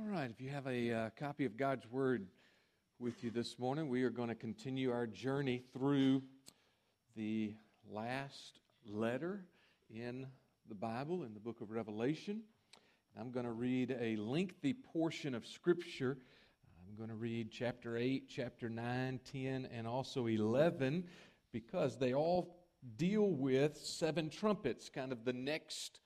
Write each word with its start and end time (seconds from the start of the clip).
All 0.00 0.06
right, 0.06 0.30
if 0.30 0.40
you 0.40 0.48
have 0.48 0.66
a 0.66 0.92
uh, 0.92 1.10
copy 1.18 1.44
of 1.44 1.58
God's 1.58 1.86
Word 1.90 2.26
with 2.98 3.22
you 3.22 3.30
this 3.30 3.58
morning, 3.58 3.90
we 3.90 4.02
are 4.02 4.08
going 4.08 4.30
to 4.30 4.34
continue 4.34 4.90
our 4.90 5.06
journey 5.06 5.62
through 5.74 6.22
the 7.16 7.52
last 7.92 8.60
letter 8.86 9.44
in 9.94 10.26
the 10.70 10.74
Bible, 10.74 11.24
in 11.24 11.34
the 11.34 11.40
book 11.40 11.60
of 11.60 11.70
Revelation. 11.70 12.40
I'm 13.18 13.30
going 13.30 13.44
to 13.44 13.52
read 13.52 13.94
a 14.00 14.16
lengthy 14.16 14.72
portion 14.72 15.34
of 15.34 15.46
Scripture. 15.46 16.16
I'm 16.88 16.96
going 16.96 17.10
to 17.10 17.14
read 17.14 17.50
chapter 17.50 17.98
8, 17.98 18.24
chapter 18.26 18.70
9, 18.70 19.20
10, 19.30 19.68
and 19.70 19.86
also 19.86 20.28
11 20.28 21.04
because 21.52 21.98
they 21.98 22.14
all 22.14 22.56
deal 22.96 23.30
with 23.32 23.76
seven 23.76 24.30
trumpets, 24.30 24.88
kind 24.88 25.12
of 25.12 25.26
the 25.26 25.34
next 25.34 26.00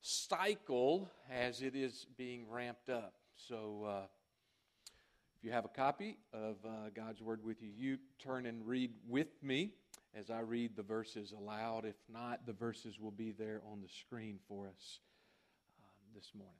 cycle 0.00 1.08
as 1.30 1.62
it 1.62 1.76
is 1.76 2.04
being 2.16 2.50
ramped 2.50 2.90
up. 2.90 3.14
So, 3.46 3.84
uh, 3.88 4.06
if 5.38 5.44
you 5.44 5.52
have 5.52 5.64
a 5.64 5.68
copy 5.68 6.18
of 6.32 6.56
uh, 6.66 6.90
God's 6.94 7.22
Word 7.22 7.44
with 7.44 7.62
you, 7.62 7.70
you 7.74 7.98
turn 8.18 8.46
and 8.46 8.66
read 8.66 8.90
with 9.06 9.40
me 9.42 9.74
as 10.12 10.30
I 10.30 10.40
read 10.40 10.74
the 10.74 10.82
verses 10.82 11.32
aloud. 11.32 11.84
If 11.84 11.94
not, 12.12 12.44
the 12.44 12.52
verses 12.52 12.98
will 12.98 13.12
be 13.12 13.30
there 13.30 13.62
on 13.70 13.80
the 13.80 13.88
screen 13.88 14.40
for 14.48 14.66
us 14.66 14.98
um, 15.78 16.14
this 16.14 16.32
morning. 16.34 16.54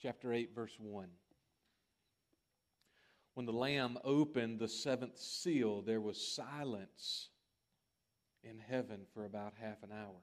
Chapter 0.00 0.32
8, 0.32 0.54
verse 0.54 0.76
1. 0.78 1.08
When 3.34 3.46
the 3.46 3.52
Lamb 3.52 3.98
opened 4.04 4.60
the 4.60 4.68
seventh 4.68 5.18
seal, 5.18 5.82
there 5.82 6.00
was 6.00 6.24
silence 6.24 7.30
in 8.44 8.60
heaven 8.60 9.00
for 9.12 9.24
about 9.24 9.54
half 9.60 9.82
an 9.82 9.90
hour. 9.90 10.22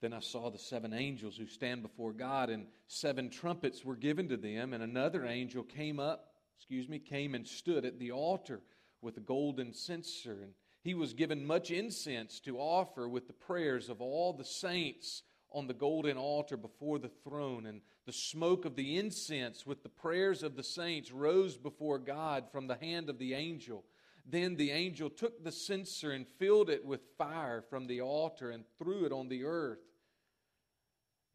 Then 0.00 0.12
I 0.12 0.20
saw 0.20 0.50
the 0.50 0.58
seven 0.58 0.92
angels 0.92 1.36
who 1.36 1.46
stand 1.46 1.82
before 1.82 2.12
God, 2.12 2.50
and 2.50 2.66
seven 2.86 3.30
trumpets 3.30 3.84
were 3.84 3.96
given 3.96 4.28
to 4.28 4.36
them, 4.36 4.74
and 4.74 4.82
another 4.82 5.24
angel 5.24 5.62
came 5.62 5.98
up, 5.98 6.34
excuse 6.58 6.88
me, 6.88 6.98
came 6.98 7.34
and 7.34 7.46
stood 7.46 7.84
at 7.84 7.98
the 7.98 8.12
altar 8.12 8.60
with 9.00 9.16
a 9.16 9.20
golden 9.20 9.72
censer, 9.72 10.42
and 10.42 10.52
he 10.82 10.94
was 10.94 11.14
given 11.14 11.46
much 11.46 11.70
incense 11.70 12.40
to 12.40 12.58
offer 12.58 13.08
with 13.08 13.26
the 13.26 13.32
prayers 13.32 13.88
of 13.88 14.00
all 14.00 14.32
the 14.32 14.44
saints 14.44 15.22
on 15.50 15.66
the 15.66 15.74
golden 15.74 16.18
altar 16.18 16.56
before 16.56 16.98
the 16.98 17.10
throne, 17.24 17.66
and 17.66 17.80
the 18.04 18.12
smoke 18.12 18.64
of 18.64 18.76
the 18.76 18.98
incense 18.98 19.66
with 19.66 19.82
the 19.82 19.88
prayers 19.88 20.42
of 20.42 20.56
the 20.56 20.62
saints 20.62 21.10
rose 21.10 21.56
before 21.56 21.98
God 21.98 22.44
from 22.52 22.66
the 22.66 22.76
hand 22.76 23.08
of 23.08 23.18
the 23.18 23.34
angel. 23.34 23.84
Then 24.28 24.56
the 24.56 24.72
angel 24.72 25.08
took 25.08 25.44
the 25.44 25.52
censer 25.52 26.10
and 26.10 26.26
filled 26.26 26.68
it 26.68 26.84
with 26.84 27.00
fire 27.16 27.62
from 27.62 27.86
the 27.86 28.00
altar 28.00 28.50
and 28.50 28.64
threw 28.76 29.04
it 29.06 29.12
on 29.12 29.28
the 29.28 29.44
earth. 29.44 29.78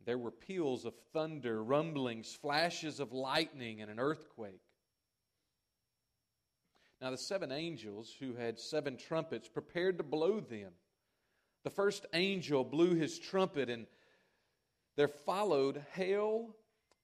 There 0.06 0.18
were 0.18 0.32
peals 0.32 0.84
of 0.84 0.94
thunder, 1.14 1.64
rumblings, 1.64 2.36
flashes 2.36 3.00
of 3.00 3.14
lightning, 3.14 3.82
and 3.82 3.90
an 3.90 4.00
earthquake. 4.00 4.62
Now 7.00 7.12
the 7.12 7.18
seven 7.18 7.52
angels 7.52 8.14
who 8.20 8.34
had 8.34 8.60
seven 8.60 8.98
trumpets 8.98 9.48
prepared 9.48 9.98
to 9.98 10.04
blow 10.04 10.42
them. 10.42 10.74
The 11.64 11.70
first 11.70 12.06
angel 12.14 12.66
blew 12.66 12.96
his 12.96 13.20
trumpet, 13.20 13.70
and 13.70 13.88
there 14.98 15.08
followed 15.08 15.86
hail 15.94 16.56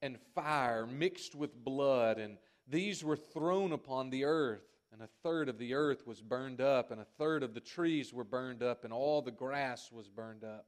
and 0.02 0.20
fire 0.36 0.86
mixed 0.86 1.34
with 1.34 1.64
blood, 1.64 2.18
and 2.18 2.38
these 2.68 3.04
were 3.04 3.16
thrown 3.16 3.72
upon 3.72 4.10
the 4.10 4.26
earth 4.26 4.77
and 5.00 5.08
a 5.08 5.22
third 5.22 5.48
of 5.48 5.60
the 5.60 5.76
earth 5.76 6.08
was 6.08 6.24
burned 6.24 6.60
up, 6.60 6.90
and 6.90 7.00
a 7.00 7.06
third 7.20 7.44
of 7.44 7.54
the 7.54 7.60
trees 7.60 8.12
were 8.12 8.24
burned 8.24 8.64
up, 8.64 8.84
and 8.84 8.92
all 8.92 9.22
the 9.22 9.30
grass 9.30 9.92
was 9.92 10.10
burned 10.10 10.44
up. 10.44 10.66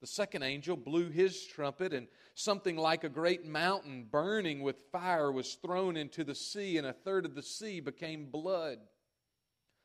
The 0.00 0.06
second 0.06 0.44
angel 0.44 0.76
blew 0.76 1.10
his 1.10 1.44
trumpet, 1.44 1.92
and 1.92 2.06
something 2.36 2.76
like 2.76 3.02
a 3.02 3.08
great 3.08 3.44
mountain 3.44 4.06
burning 4.08 4.60
with 4.62 4.84
fire 4.92 5.32
was 5.32 5.54
thrown 5.54 5.96
into 5.96 6.22
the 6.22 6.36
sea, 6.36 6.78
and 6.78 6.86
a 6.86 6.92
third 6.92 7.26
of 7.26 7.34
the 7.34 7.42
sea 7.42 7.80
became 7.80 8.30
blood. 8.30 8.78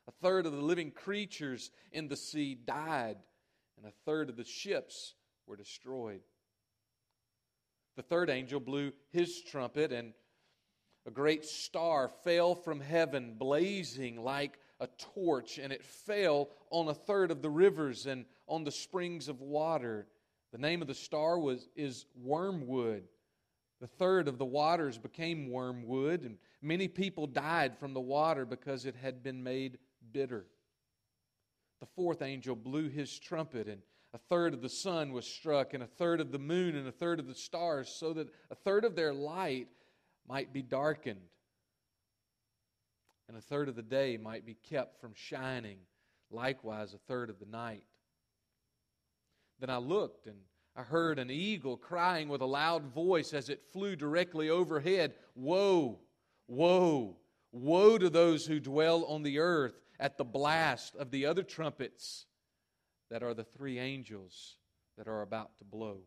A 0.07 0.11
third 0.11 0.45
of 0.45 0.51
the 0.51 0.61
living 0.61 0.91
creatures 0.91 1.71
in 1.91 2.09
the 2.09 2.15
sea 2.15 2.53
died, 2.53 3.17
and 3.77 3.87
a 3.87 3.93
third 4.05 4.29
of 4.29 4.37
the 4.37 4.43
ships 4.43 5.15
were 5.47 5.55
destroyed. 5.55 6.21
The 7.95 8.03
third 8.03 8.29
angel 8.29 8.59
blew 8.59 8.91
his 9.09 9.41
trumpet, 9.41 9.91
and 9.91 10.13
a 11.05 11.11
great 11.11 11.45
star 11.45 12.09
fell 12.23 12.55
from 12.55 12.79
heaven, 12.79 13.35
blazing 13.37 14.23
like 14.23 14.57
a 14.79 14.87
torch, 15.15 15.57
and 15.57 15.73
it 15.73 15.83
fell 15.83 16.49
on 16.69 16.87
a 16.87 16.93
third 16.93 17.31
of 17.31 17.41
the 17.41 17.49
rivers 17.49 18.05
and 18.05 18.25
on 18.47 18.63
the 18.63 18.71
springs 18.71 19.27
of 19.27 19.41
water. 19.41 20.07
The 20.51 20.57
name 20.57 20.81
of 20.81 20.87
the 20.87 20.93
star 20.93 21.39
was 21.39 21.67
is 21.75 22.05
wormwood. 22.15 23.03
The 23.81 23.87
third 23.87 24.27
of 24.27 24.37
the 24.37 24.45
waters 24.45 24.97
became 24.97 25.49
wormwood, 25.49 26.23
and 26.23 26.37
many 26.61 26.87
people 26.87 27.27
died 27.27 27.77
from 27.77 27.93
the 27.93 27.99
water 27.99 28.45
because 28.45 28.85
it 28.85 28.95
had 28.95 29.23
been 29.23 29.43
made 29.43 29.77
bitter. 30.13 30.45
The 31.81 31.87
fourth 31.87 32.21
angel 32.21 32.55
blew 32.55 32.87
his 32.87 33.19
trumpet, 33.19 33.67
and 33.67 33.81
a 34.13 34.17
third 34.17 34.53
of 34.53 34.61
the 34.61 34.69
sun 34.69 35.11
was 35.11 35.25
struck, 35.25 35.73
and 35.73 35.83
a 35.83 35.87
third 35.87 36.21
of 36.21 36.31
the 36.31 36.39
moon, 36.39 36.75
and 36.75 36.87
a 36.87 36.93
third 36.93 37.19
of 37.19 37.27
the 37.27 37.35
stars, 37.35 37.89
so 37.89 38.13
that 38.13 38.29
a 38.49 38.55
third 38.55 38.85
of 38.85 38.95
their 38.95 39.13
light 39.13 39.67
might 40.27 40.53
be 40.53 40.61
darkened, 40.61 41.19
and 43.27 43.37
a 43.37 43.41
third 43.41 43.69
of 43.69 43.75
the 43.75 43.81
day 43.81 44.17
might 44.17 44.45
be 44.45 44.55
kept 44.55 44.99
from 44.99 45.13
shining, 45.13 45.77
likewise, 46.29 46.93
a 46.93 46.97
third 46.97 47.29
of 47.29 47.39
the 47.39 47.45
night. 47.45 47.85
Then 49.59 49.69
I 49.69 49.77
looked, 49.77 50.27
and 50.27 50.37
I 50.75 50.81
heard 50.81 51.19
an 51.19 51.29
eagle 51.29 51.77
crying 51.77 52.29
with 52.29 52.41
a 52.41 52.45
loud 52.45 52.85
voice 52.85 53.33
as 53.33 53.49
it 53.49 53.63
flew 53.71 53.95
directly 53.95 54.49
overhead 54.49 55.13
Woe, 55.35 55.99
woe, 56.47 57.17
woe 57.51 57.97
to 57.97 58.09
those 58.09 58.45
who 58.45 58.59
dwell 58.59 59.05
on 59.05 59.23
the 59.23 59.39
earth 59.39 59.79
at 59.99 60.17
the 60.17 60.23
blast 60.23 60.95
of 60.95 61.11
the 61.11 61.25
other 61.25 61.43
trumpets 61.43 62.25
that 63.09 63.23
are 63.23 63.33
the 63.33 63.43
three 63.43 63.79
angels 63.79 64.57
that 64.97 65.07
are 65.07 65.21
about 65.21 65.57
to 65.59 65.63
blow 65.63 65.99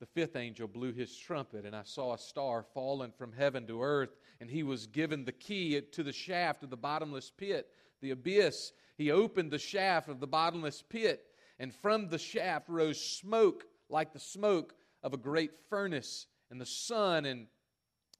the 0.00 0.06
fifth 0.06 0.34
angel 0.34 0.66
blew 0.66 0.92
his 0.92 1.14
trumpet, 1.14 1.66
and 1.66 1.76
I 1.76 1.82
saw 1.82 2.14
a 2.14 2.18
star 2.18 2.64
fallen 2.74 3.12
from 3.12 3.32
heaven 3.32 3.66
to 3.66 3.82
earth, 3.82 4.16
and 4.40 4.50
he 4.50 4.62
was 4.62 4.86
given 4.86 5.26
the 5.26 5.32
key 5.32 5.78
to 5.78 6.02
the 6.02 6.12
shaft 6.12 6.62
of 6.62 6.70
the 6.70 6.76
bottomless 6.76 7.30
pit, 7.30 7.68
the 8.00 8.12
abyss. 8.12 8.72
He 8.96 9.10
opened 9.10 9.50
the 9.50 9.58
shaft 9.58 10.08
of 10.08 10.18
the 10.18 10.26
bottomless 10.26 10.82
pit, 10.82 11.26
and 11.58 11.74
from 11.74 12.08
the 12.08 12.18
shaft 12.18 12.70
rose 12.70 12.98
smoke 12.98 13.66
like 13.90 14.14
the 14.14 14.18
smoke 14.18 14.74
of 15.02 15.12
a 15.12 15.18
great 15.18 15.52
furnace, 15.68 16.26
and 16.50 16.58
the 16.58 16.66
sun 16.66 17.26
and 17.26 17.46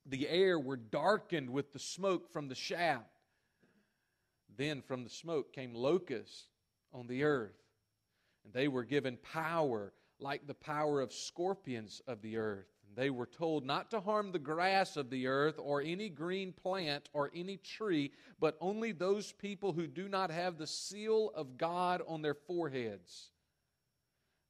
the 0.05 0.29
air 0.29 0.59
were 0.59 0.77
darkened 0.77 1.49
with 1.49 1.73
the 1.73 1.79
smoke 1.79 2.31
from 2.31 2.49
the 2.49 2.55
shaft. 2.55 3.23
Then 4.55 4.83
from 4.83 5.03
the 5.03 5.11
smoke 5.11 5.55
came 5.55 5.75
locusts 5.75 6.49
on 6.93 7.07
the 7.07 7.25
earth, 7.25 7.57
and 8.45 8.53
they 8.53 8.69
were 8.69 8.85
given 8.85 9.17
power 9.17 9.95
like 10.23 10.47
the 10.47 10.55
power 10.55 11.01
of 11.01 11.13
scorpions 11.13 12.03
of 12.07 12.23
the 12.23 12.37
earth. 12.37 12.67
They 12.97 13.11
were 13.11 13.27
told 13.27 13.65
not 13.65 13.91
to 13.93 14.01
harm 14.01 14.33
the 14.33 14.39
grass 14.39 14.97
of 14.97 15.11
the 15.11 15.29
earth 15.29 15.57
or 15.59 15.81
any 15.81 16.09
green 16.09 16.53
plant 16.53 17.09
or 17.13 17.31
any 17.35 17.57
tree, 17.57 18.13
but 18.41 18.57
only 18.61 18.93
those 18.93 19.33
people 19.33 19.73
who 19.73 19.87
do 19.87 20.09
not 20.09 20.31
have 20.31 20.59
the 20.59 20.67
seal 20.67 21.31
of 21.35 21.57
God 21.57 22.03
on 22.07 22.23
their 22.23 22.35
foreheads. 22.35 23.31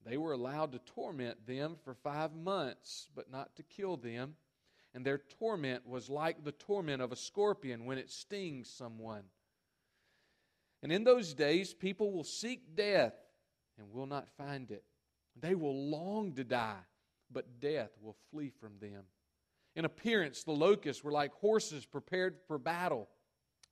They 0.04 0.16
were 0.16 0.32
allowed 0.32 0.72
to 0.72 0.78
torment 0.78 1.46
them 1.46 1.76
for 1.84 1.94
five 1.94 2.34
months, 2.34 3.08
but 3.14 3.30
not 3.30 3.54
to 3.56 3.62
kill 3.62 3.96
them. 3.96 4.36
And 4.94 5.04
their 5.04 5.18
torment 5.38 5.86
was 5.86 6.08
like 6.08 6.42
the 6.42 6.52
torment 6.52 7.02
of 7.02 7.12
a 7.12 7.16
scorpion 7.16 7.84
when 7.84 7.98
it 7.98 8.10
stings 8.10 8.68
someone. 8.70 9.24
And 10.82 10.90
in 10.90 11.04
those 11.04 11.34
days, 11.34 11.74
people 11.74 12.10
will 12.10 12.24
seek 12.24 12.74
death 12.74 13.14
and 13.78 13.92
will 13.92 14.06
not 14.06 14.28
find 14.36 14.70
it. 14.70 14.84
They 15.40 15.54
will 15.54 15.90
long 15.90 16.32
to 16.34 16.44
die, 16.44 16.80
but 17.30 17.60
death 17.60 17.90
will 18.00 18.16
flee 18.30 18.50
from 18.60 18.78
them. 18.80 19.04
In 19.76 19.84
appearance, 19.84 20.42
the 20.42 20.52
locusts 20.52 21.04
were 21.04 21.12
like 21.12 21.32
horses 21.34 21.86
prepared 21.86 22.36
for 22.46 22.58
battle. 22.58 23.08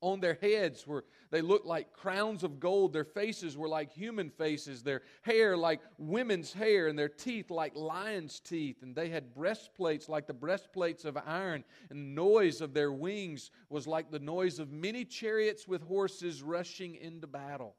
On 0.01 0.21
their 0.21 0.39
heads 0.41 0.87
were 0.87 1.05
they 1.31 1.43
looked 1.43 1.67
like 1.67 1.93
crowns 1.93 2.45
of 2.45 2.61
gold. 2.61 2.93
Their 2.93 3.05
faces 3.05 3.57
were 3.57 3.69
like 3.69 3.91
human 3.91 4.31
faces, 4.31 4.85
their 4.85 5.03
hair 5.23 5.57
like 5.57 5.81
women's 5.99 6.53
hair, 6.53 6.87
and 6.87 6.97
their 6.97 7.09
teeth 7.09 7.51
like 7.51 7.75
lions' 7.75 8.39
teeth. 8.39 8.83
And 8.83 8.95
they 8.95 9.09
had 9.09 9.35
breastplates 9.35 10.09
like 10.09 10.29
the 10.29 10.33
breastplates 10.33 11.05
of 11.05 11.19
iron, 11.27 11.65
and 11.91 11.99
the 11.99 12.23
noise 12.23 12.61
of 12.61 12.75
their 12.75 12.93
wings 12.93 13.51
was 13.71 13.89
like 13.89 14.13
the 14.13 14.21
noise 14.21 14.61
of 14.61 14.71
many 14.71 15.05
chariots 15.05 15.67
with 15.67 15.83
horses 15.83 16.45
rushing 16.45 16.95
into 16.95 17.27
battle. 17.27 17.75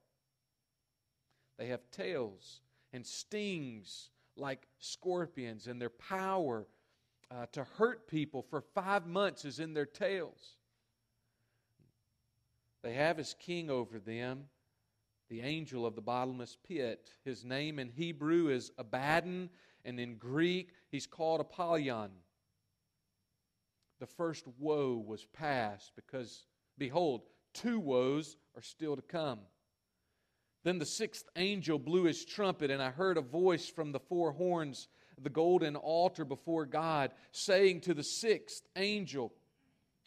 They 1.57 1.67
have 1.67 1.89
tails 1.89 2.59
and 2.93 3.05
stings 3.05 4.09
like 4.35 4.67
scorpions, 4.79 5.67
and 5.67 5.81
their 5.81 5.89
power 5.89 6.67
uh, 7.31 7.45
to 7.51 7.63
hurt 7.77 8.07
people 8.07 8.41
for 8.41 8.61
five 8.61 9.05
months 9.05 9.45
is 9.45 9.59
in 9.59 9.73
their 9.73 9.85
tails. 9.85 10.55
They 12.81 12.93
have 12.93 13.19
as 13.19 13.35
king 13.39 13.69
over 13.69 13.99
them 13.99 14.45
the 15.29 15.41
angel 15.41 15.85
of 15.85 15.95
the 15.95 16.01
bottomless 16.01 16.57
pit. 16.67 17.11
His 17.23 17.45
name 17.45 17.77
in 17.77 17.89
Hebrew 17.89 18.49
is 18.49 18.71
Abaddon, 18.77 19.49
and 19.85 19.99
in 19.99 20.15
Greek, 20.15 20.71
he's 20.89 21.05
called 21.05 21.39
Apollyon. 21.39 22.09
The 23.99 24.07
first 24.07 24.45
woe 24.57 25.03
was 25.05 25.25
past 25.25 25.91
because, 25.95 26.45
behold, 26.77 27.21
two 27.53 27.79
woes 27.79 28.37
are 28.55 28.61
still 28.61 28.95
to 28.95 29.01
come. 29.01 29.39
Then 30.63 30.79
the 30.79 30.85
sixth 30.85 31.25
angel 31.35 31.79
blew 31.79 32.03
his 32.03 32.25
trumpet, 32.25 32.69
and 32.69 32.81
I 32.81 32.89
heard 32.89 33.17
a 33.17 33.21
voice 33.21 33.69
from 33.69 33.91
the 33.91 33.99
four 33.99 34.31
horns 34.31 34.87
the 35.21 35.29
golden 35.29 35.75
altar 35.75 36.25
before 36.25 36.65
God, 36.65 37.11
saying 37.31 37.81
to 37.81 37.93
the 37.93 38.03
sixth 38.03 38.63
angel, 38.75 39.33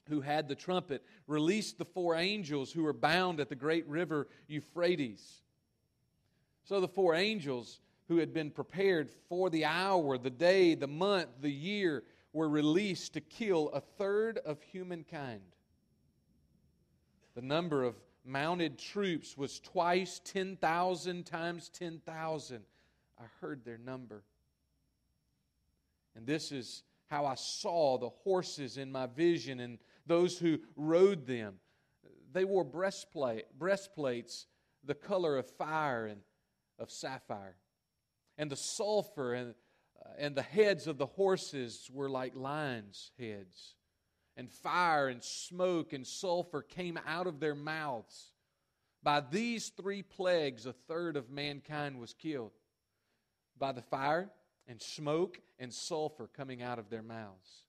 who 0.08 0.20
had 0.20 0.48
the 0.48 0.54
trumpet, 0.54 1.04
released 1.26 1.78
the 1.78 1.84
four 1.84 2.16
angels 2.16 2.72
who 2.72 2.82
were 2.82 2.92
bound 2.92 3.40
at 3.40 3.48
the 3.48 3.54
great 3.54 3.86
river 3.86 4.28
Euphrates. 4.48 5.42
So 6.64 6.80
the 6.80 6.88
four 6.88 7.14
angels 7.14 7.80
who 8.08 8.18
had 8.18 8.32
been 8.32 8.50
prepared 8.50 9.10
for 9.28 9.48
the 9.48 9.64
hour, 9.64 10.18
the 10.18 10.30
day, 10.30 10.74
the 10.74 10.88
month, 10.88 11.28
the 11.40 11.52
year, 11.52 12.02
were 12.32 12.48
released 12.48 13.14
to 13.14 13.20
kill 13.20 13.68
a 13.70 13.80
third 13.80 14.38
of 14.38 14.60
humankind. 14.62 15.42
The 17.34 17.42
number 17.42 17.84
of 17.84 17.94
mounted 18.24 18.78
troops 18.78 19.36
was 19.36 19.60
twice 19.60 20.20
10,000 20.24 21.24
times 21.24 21.68
10,000. 21.70 22.62
I 23.18 23.24
heard 23.40 23.64
their 23.64 23.78
number. 23.78 24.24
And 26.14 26.26
this 26.26 26.52
is 26.52 26.82
how 27.08 27.26
I 27.26 27.34
saw 27.34 27.98
the 27.98 28.08
horses 28.08 28.78
in 28.78 28.90
my 28.90 29.06
vision 29.06 29.60
and 29.60 29.78
those 30.06 30.38
who 30.38 30.58
rode 30.76 31.26
them. 31.26 31.54
They 32.32 32.44
wore 32.44 32.64
breastplate, 32.64 33.58
breastplates 33.58 34.46
the 34.84 34.94
color 34.94 35.36
of 35.36 35.48
fire 35.50 36.06
and 36.06 36.20
of 36.78 36.90
sapphire. 36.90 37.56
And 38.38 38.50
the 38.50 38.56
sulfur 38.56 39.34
and, 39.34 39.54
uh, 40.04 40.10
and 40.18 40.34
the 40.34 40.42
heads 40.42 40.86
of 40.86 40.98
the 40.98 41.06
horses 41.06 41.90
were 41.92 42.08
like 42.08 42.34
lions' 42.34 43.12
heads. 43.18 43.76
And 44.36 44.50
fire 44.50 45.08
and 45.08 45.22
smoke 45.22 45.92
and 45.92 46.06
sulfur 46.06 46.62
came 46.62 46.98
out 47.06 47.26
of 47.26 47.38
their 47.38 47.54
mouths. 47.54 48.32
By 49.02 49.20
these 49.20 49.68
three 49.70 50.02
plagues, 50.02 50.64
a 50.64 50.72
third 50.72 51.16
of 51.16 51.30
mankind 51.30 52.00
was 52.00 52.14
killed. 52.14 52.52
By 53.58 53.72
the 53.72 53.82
fire 53.82 54.30
and 54.66 54.80
smoke 54.80 55.40
and 55.58 55.72
sulfur 55.72 56.28
coming 56.28 56.62
out 56.62 56.78
of 56.78 56.88
their 56.88 57.02
mouths. 57.02 57.64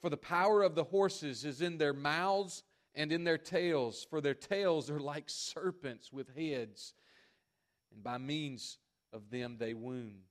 For 0.00 0.10
the 0.10 0.16
power 0.16 0.62
of 0.62 0.74
the 0.74 0.84
horses 0.84 1.44
is 1.44 1.60
in 1.60 1.78
their 1.78 1.92
mouths 1.92 2.62
and 2.94 3.12
in 3.12 3.24
their 3.24 3.38
tails, 3.38 4.06
for 4.08 4.20
their 4.20 4.34
tails 4.34 4.90
are 4.90 5.00
like 5.00 5.24
serpents 5.28 6.12
with 6.12 6.34
heads, 6.36 6.94
and 7.92 8.02
by 8.02 8.18
means 8.18 8.78
of 9.12 9.30
them 9.30 9.56
they 9.58 9.74
wound. 9.74 10.22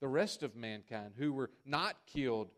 The 0.00 0.08
rest 0.08 0.42
of 0.42 0.54
mankind 0.54 1.14
who 1.16 1.32
were 1.32 1.50
not 1.64 1.96
killed 2.06 2.50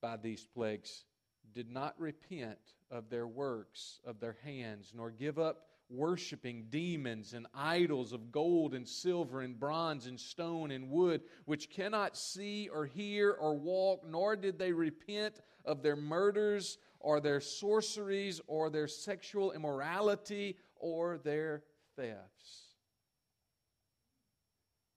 by 0.00 0.16
these 0.16 0.46
plagues 0.46 1.04
did 1.54 1.70
not 1.70 1.94
repent 1.98 2.58
of 2.90 3.08
their 3.08 3.26
works 3.26 4.00
of 4.04 4.20
their 4.20 4.36
hands, 4.44 4.92
nor 4.94 5.10
give 5.10 5.38
up 5.38 5.66
worshiping 5.90 6.66
demons 6.70 7.34
and 7.34 7.46
idols 7.54 8.12
of 8.12 8.32
gold 8.32 8.74
and 8.74 8.88
silver 8.88 9.42
and 9.42 9.58
bronze 9.58 10.06
and 10.06 10.18
stone 10.18 10.70
and 10.70 10.90
wood, 10.90 11.22
which 11.44 11.70
cannot 11.70 12.16
see 12.16 12.68
or 12.68 12.86
hear 12.86 13.32
or 13.32 13.54
walk, 13.54 14.02
nor 14.08 14.34
did 14.34 14.58
they 14.58 14.72
repent 14.72 15.40
of 15.64 15.82
their 15.82 15.96
murders 15.96 16.78
or 17.00 17.20
their 17.20 17.40
sorceries 17.40 18.40
or 18.46 18.70
their 18.70 18.88
sexual 18.88 19.52
immorality 19.52 20.56
or 20.76 21.18
their 21.18 21.62
thefts. 21.96 22.64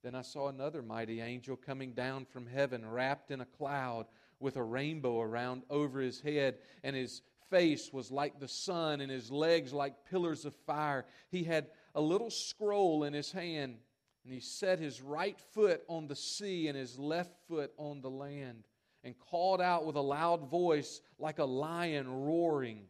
Then 0.04 0.16
I 0.16 0.22
saw 0.22 0.48
another 0.48 0.82
mighty 0.82 1.20
angel 1.20 1.58
coming 1.58 1.92
down 1.92 2.26
from 2.26 2.48
heaven, 2.48 2.90
wrapped 2.90 3.30
in 3.30 3.42
a 3.42 3.46
cloud, 3.46 4.06
with 4.40 4.56
a 4.56 4.64
rainbow 4.64 5.20
around 5.22 5.64
over 5.70 6.00
his 6.00 6.22
head, 6.22 6.58
and 6.84 6.96
his 6.96 7.22
face 7.50 7.92
was 7.92 8.12
like 8.12 8.40
the 8.40 8.48
sun, 8.48 9.02
and 9.02 9.12
his 9.12 9.32
legs 9.32 9.74
like 9.74 10.06
pillars 10.10 10.46
of 10.46 10.56
fire. 10.66 11.06
He 11.30 11.44
had 11.44 11.68
a 11.96 12.02
little 12.02 12.30
scroll 12.30 13.04
in 13.04 13.14
his 13.14 13.32
hand, 13.32 13.78
and 14.24 14.34
he 14.34 14.40
set 14.40 14.80
his 14.80 15.02
right 15.02 15.40
foot 15.54 15.84
on 15.88 16.08
the 16.08 16.16
sea 16.16 16.68
and 16.68 16.78
his 16.78 17.00
left 17.00 17.34
foot 17.48 17.72
on 17.78 18.02
the 18.02 18.10
land 18.10 18.64
and 19.04 19.18
called 19.18 19.62
out 19.62 19.86
with 19.86 19.96
a 19.96 20.02
loud 20.02 20.50
voice 20.50 21.02
like 21.18 21.40
a 21.40 21.46
lion 21.46 22.10
roaring. 22.10 22.82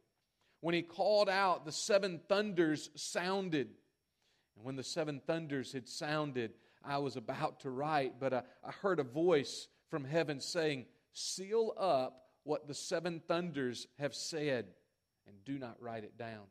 When 0.61 0.73
he 0.73 0.81
called 0.81 1.29
out, 1.29 1.63
the 1.63 1.71
seven 1.71 2.19
thunders 2.27 2.89
sounded. 2.95 3.67
And 4.55 4.65
when 4.65 4.75
the 4.75 4.83
seven 4.83 5.21
thunders 5.27 5.71
had 5.73 5.88
sounded, 5.88 6.53
I 6.83 6.97
was 6.97 7.15
about 7.15 7.59
to 7.61 7.69
write, 7.69 8.19
but 8.19 8.33
I, 8.33 8.41
I 8.63 8.71
heard 8.71 9.00
a 9.00 9.03
voice 9.03 9.67
from 9.89 10.03
heaven 10.03 10.39
saying, 10.39 10.85
Seal 11.19 11.73
up 11.77 12.25
what 12.43 12.67
the 12.67 12.73
seven 12.73 13.21
thunders 13.27 13.87
have 13.97 14.13
said, 14.13 14.67
and 15.25 15.35
do 15.45 15.57
not 15.57 15.81
write 15.81 16.03
it 16.03 16.17
down. 16.17 16.45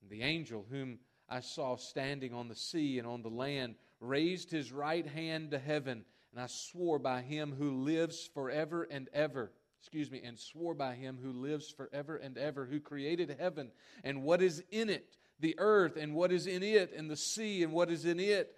And 0.00 0.10
the 0.10 0.22
angel 0.22 0.64
whom 0.70 0.98
I 1.28 1.40
saw 1.40 1.76
standing 1.76 2.32
on 2.32 2.48
the 2.48 2.54
sea 2.54 2.98
and 2.98 3.06
on 3.06 3.22
the 3.22 3.28
land 3.28 3.74
raised 4.00 4.50
his 4.50 4.72
right 4.72 5.06
hand 5.06 5.50
to 5.50 5.58
heaven 5.58 6.04
and 6.32 6.40
I 6.40 6.46
swore 6.46 6.98
by 6.98 7.22
him 7.22 7.54
who 7.56 7.82
lives 7.82 8.28
forever 8.32 8.86
and 8.90 9.08
ever. 9.12 9.52
Excuse 9.80 10.10
me, 10.10 10.20
and 10.24 10.38
swore 10.38 10.74
by 10.74 10.94
him 10.94 11.18
who 11.20 11.32
lives 11.32 11.70
forever 11.70 12.16
and 12.16 12.36
ever, 12.36 12.66
who 12.66 12.80
created 12.80 13.36
heaven 13.38 13.70
and 14.04 14.22
what 14.22 14.42
is 14.42 14.62
in 14.70 14.90
it, 14.90 15.16
the 15.40 15.54
earth 15.58 15.96
and 15.96 16.14
what 16.14 16.30
is 16.30 16.46
in 16.46 16.62
it, 16.62 16.92
and 16.94 17.10
the 17.10 17.16
sea 17.16 17.62
and 17.62 17.72
what 17.72 17.90
is 17.90 18.04
in 18.04 18.20
it, 18.20 18.54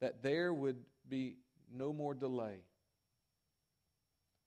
that 0.00 0.22
there 0.22 0.52
would 0.52 0.78
be 1.08 1.36
no 1.72 1.92
more 1.92 2.14
delay, 2.14 2.60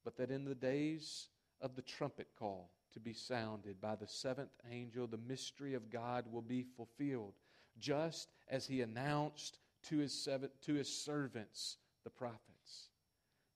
but 0.04 0.18
that 0.18 0.32
in 0.32 0.46
the 0.46 0.56
days 0.56 1.28
of 1.62 1.76
the 1.76 1.82
trumpet 1.82 2.28
call 2.38 2.72
to 2.94 3.00
be 3.00 3.14
sounded 3.14 3.80
by 3.80 3.96
the 3.96 4.08
seventh 4.08 4.52
angel, 4.72 5.08
the 5.08 5.18
mystery 5.18 5.74
of 5.74 5.90
God 5.90 6.26
will 6.32 6.42
be 6.42 6.64
fulfilled, 6.64 7.34
just 7.80 8.32
as 8.50 8.66
he 8.66 8.82
announced 8.82 9.60
to 9.84 9.98
his, 9.98 10.14
seven, 10.14 10.50
to 10.62 10.74
his 10.74 10.94
servants 10.94 11.78
the 12.04 12.10
prophets. 12.10 12.90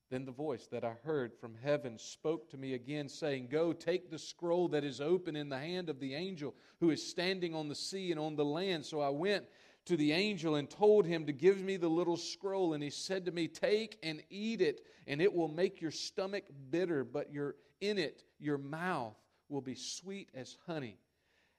Then 0.09 0.25
the 0.25 0.31
voice 0.31 0.67
that 0.67 0.83
I 0.83 0.93
heard 1.03 1.33
from 1.33 1.55
heaven 1.63 1.97
spoke 1.97 2.49
to 2.51 2.57
me 2.57 2.75
again, 2.75 3.09
saying, 3.09 3.47
Go, 3.49 3.73
take 3.73 4.11
the 4.11 4.19
scroll 4.19 4.67
that 4.67 4.83
is 4.83 5.01
open 5.01 5.35
in 5.35 5.49
the 5.49 5.57
hand 5.57 5.89
of 5.89 5.99
the 5.99 6.13
angel 6.13 6.53
who 6.79 6.91
is 6.91 7.05
standing 7.05 7.55
on 7.55 7.67
the 7.67 7.73
sea 7.73 8.11
and 8.11 8.19
on 8.19 8.35
the 8.35 8.45
land. 8.45 8.85
So 8.85 9.01
I 9.01 9.09
went 9.09 9.45
to 9.85 9.97
the 9.97 10.11
angel 10.11 10.55
and 10.55 10.69
told 10.69 11.05
him 11.05 11.25
to 11.25 11.33
give 11.33 11.59
me 11.59 11.77
the 11.77 11.89
little 11.89 12.17
scroll. 12.17 12.73
And 12.73 12.83
he 12.83 12.89
said 12.89 13.25
to 13.25 13.31
me, 13.31 13.47
Take 13.47 13.97
and 14.03 14.21
eat 14.29 14.61
it, 14.61 14.81
and 15.07 15.21
it 15.21 15.33
will 15.33 15.47
make 15.47 15.81
your 15.81 15.91
stomach 15.91 16.45
bitter, 16.69 17.03
but 17.03 17.31
your, 17.31 17.55
in 17.81 17.97
it 17.97 18.23
your 18.39 18.57
mouth 18.57 19.15
will 19.49 19.61
be 19.61 19.75
sweet 19.75 20.29
as 20.33 20.57
honey. 20.65 20.97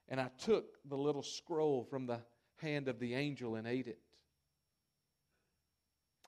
And 0.09 0.21
I 0.21 0.31
took 0.39 0.79
the 0.89 0.97
little 0.97 1.23
scroll 1.23 1.85
from 1.85 2.07
the 2.07 2.21
hand 2.57 2.89
of 2.89 2.99
the 2.99 3.15
angel 3.15 3.57
and 3.57 3.67
ate 3.67 3.87
it. 3.87 3.99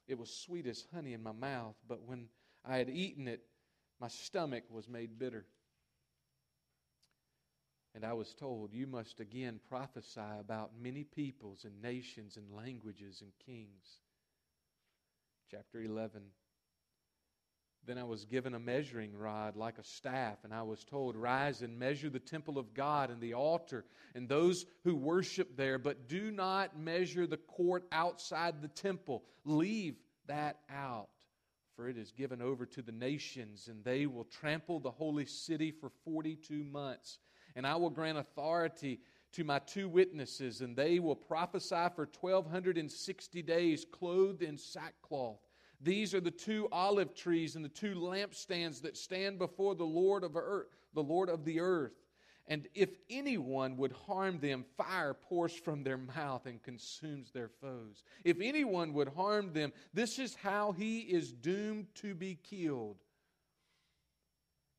It 0.06 0.18
was 0.18 0.30
sweet 0.30 0.66
as 0.66 0.86
honey 0.94 1.14
in 1.14 1.22
my 1.22 1.32
mouth, 1.32 1.74
but 1.88 2.02
when 2.02 2.28
I 2.64 2.76
had 2.76 2.88
eaten 2.88 3.26
it, 3.26 3.42
my 4.00 4.08
stomach 4.08 4.64
was 4.70 4.88
made 4.88 5.18
bitter. 5.18 5.46
And 7.96 8.04
I 8.04 8.12
was 8.12 8.34
told, 8.34 8.74
You 8.74 8.86
must 8.86 9.20
again 9.20 9.58
prophesy 9.70 10.20
about 10.38 10.72
many 10.78 11.02
peoples 11.02 11.64
and 11.64 11.80
nations 11.80 12.36
and 12.36 12.54
languages 12.54 13.22
and 13.22 13.32
kings. 13.46 14.00
Chapter 15.50 15.80
11. 15.80 16.20
Then 17.86 17.96
I 17.96 18.04
was 18.04 18.26
given 18.26 18.52
a 18.52 18.58
measuring 18.58 19.16
rod 19.16 19.56
like 19.56 19.78
a 19.78 19.84
staff, 19.84 20.44
and 20.44 20.52
I 20.52 20.62
was 20.62 20.84
told, 20.84 21.16
Rise 21.16 21.62
and 21.62 21.78
measure 21.78 22.10
the 22.10 22.18
temple 22.18 22.58
of 22.58 22.74
God 22.74 23.10
and 23.10 23.18
the 23.18 23.32
altar 23.32 23.86
and 24.14 24.28
those 24.28 24.66
who 24.84 24.94
worship 24.94 25.56
there, 25.56 25.78
but 25.78 26.06
do 26.06 26.30
not 26.30 26.78
measure 26.78 27.26
the 27.26 27.38
court 27.38 27.84
outside 27.92 28.60
the 28.60 28.68
temple. 28.68 29.24
Leave 29.46 29.94
that 30.26 30.58
out, 30.68 31.08
for 31.76 31.88
it 31.88 31.96
is 31.96 32.12
given 32.12 32.42
over 32.42 32.66
to 32.66 32.82
the 32.82 32.92
nations, 32.92 33.68
and 33.68 33.82
they 33.84 34.04
will 34.04 34.24
trample 34.24 34.80
the 34.80 34.90
holy 34.90 35.24
city 35.24 35.70
for 35.70 35.88
42 36.04 36.62
months. 36.62 37.20
And 37.56 37.66
I 37.66 37.74
will 37.74 37.90
grant 37.90 38.18
authority 38.18 39.00
to 39.32 39.42
my 39.42 39.58
two 39.58 39.88
witnesses, 39.88 40.60
and 40.60 40.76
they 40.76 40.98
will 40.98 41.16
prophesy 41.16 41.88
for 41.94 42.08
1,260 42.20 43.42
days, 43.42 43.84
clothed 43.90 44.42
in 44.42 44.56
sackcloth. 44.56 45.40
These 45.80 46.14
are 46.14 46.20
the 46.20 46.30
two 46.30 46.68
olive 46.72 47.14
trees 47.14 47.56
and 47.56 47.64
the 47.64 47.68
two 47.68 47.94
lampstands 47.94 48.80
that 48.82 48.96
stand 48.96 49.38
before 49.38 49.74
the 49.74 49.84
Lord 49.84 50.24
of 50.24 50.36
earth, 50.36 50.68
the 50.94 51.02
Lord 51.02 51.28
of 51.28 51.44
the 51.44 51.60
earth. 51.60 51.92
And 52.48 52.68
if 52.74 52.90
anyone 53.10 53.76
would 53.76 53.92
harm 53.92 54.38
them, 54.38 54.64
fire 54.76 55.14
pours 55.14 55.52
from 55.52 55.82
their 55.82 55.98
mouth 55.98 56.46
and 56.46 56.62
consumes 56.62 57.32
their 57.32 57.48
foes. 57.48 58.04
If 58.24 58.40
anyone 58.40 58.92
would 58.94 59.08
harm 59.08 59.52
them, 59.52 59.72
this 59.92 60.18
is 60.18 60.36
how 60.36 60.72
he 60.72 61.00
is 61.00 61.32
doomed 61.32 61.88
to 61.96 62.14
be 62.14 62.38
killed. 62.48 62.98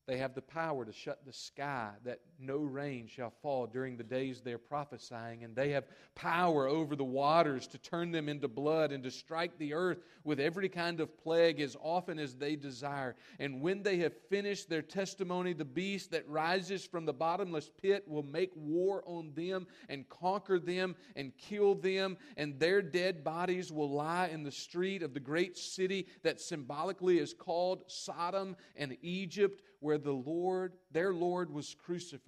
They 0.08 0.18
have 0.18 0.34
the 0.34 0.42
power 0.42 0.86
to 0.86 0.94
shut 0.94 1.26
the 1.26 1.34
sky 1.34 1.92
that 2.06 2.22
no 2.40 2.58
rain 2.58 3.08
shall 3.08 3.32
fall 3.42 3.68
during 3.68 3.98
the 3.98 4.04
days 4.04 4.42
they 4.42 4.54
are 4.54 4.58
prophesying. 4.58 5.44
And 5.44 5.56
they 5.56 5.70
have 5.72 5.86
power 6.16 6.68
over 6.68 6.96
the 6.96 7.04
waters 7.04 7.68
to 7.68 7.78
turn 7.78 8.12
them 8.12 8.30
into 8.30 8.48
blood 8.48 8.92
and 8.92 9.04
to 9.04 9.12
strike 9.12 9.58
the 9.58 9.74
earth 9.74 10.00
with 10.24 10.40
every 10.40 10.70
kind 10.70 11.00
of 11.00 11.18
plague 11.18 11.60
as 11.60 11.76
often 11.82 12.20
as 12.20 12.36
they 12.36 12.56
desire. 12.56 13.16
And 13.40 13.62
when 13.62 13.84
they 13.84 13.98
have 13.98 14.14
finished 14.30 14.70
their 14.70 14.82
testimony, 14.82 15.54
the 15.54 15.66
beast 15.66 16.12
that 16.12 16.28
rises 16.28 16.86
from 16.86 17.06
the 17.06 17.14
bottomless 17.14 17.70
pit 17.82 18.04
will 18.08 18.24
make 18.24 18.52
war 18.56 19.04
on 19.06 19.32
them 19.34 19.68
and 19.90 20.08
conquer 20.10 20.60
them 20.60 20.96
and 21.16 21.32
kill 21.38 21.76
them. 21.76 22.18
And 22.36 22.60
their 22.60 22.82
dead 22.82 23.24
bodies 23.24 23.72
will 23.72 23.90
lie 23.90 24.28
in 24.28 24.44
the 24.44 24.52
street 24.52 25.04
of 25.04 25.14
the 25.14 25.20
great 25.20 25.58
city 25.58 26.08
that 26.24 26.42
symbolically 26.42 27.20
is 27.20 27.34
called 27.34 27.84
Sodom 27.88 28.56
and 28.76 28.98
Egypt 29.02 29.62
where 29.80 29.98
the 29.98 30.12
Lord, 30.12 30.74
their 30.92 31.14
Lord, 31.14 31.52
was 31.52 31.76
crucified. 31.76 32.27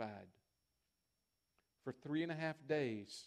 For 1.84 1.92
three 1.92 2.24
and 2.24 2.32
a 2.32 2.36
half 2.36 2.56
days, 2.68 3.26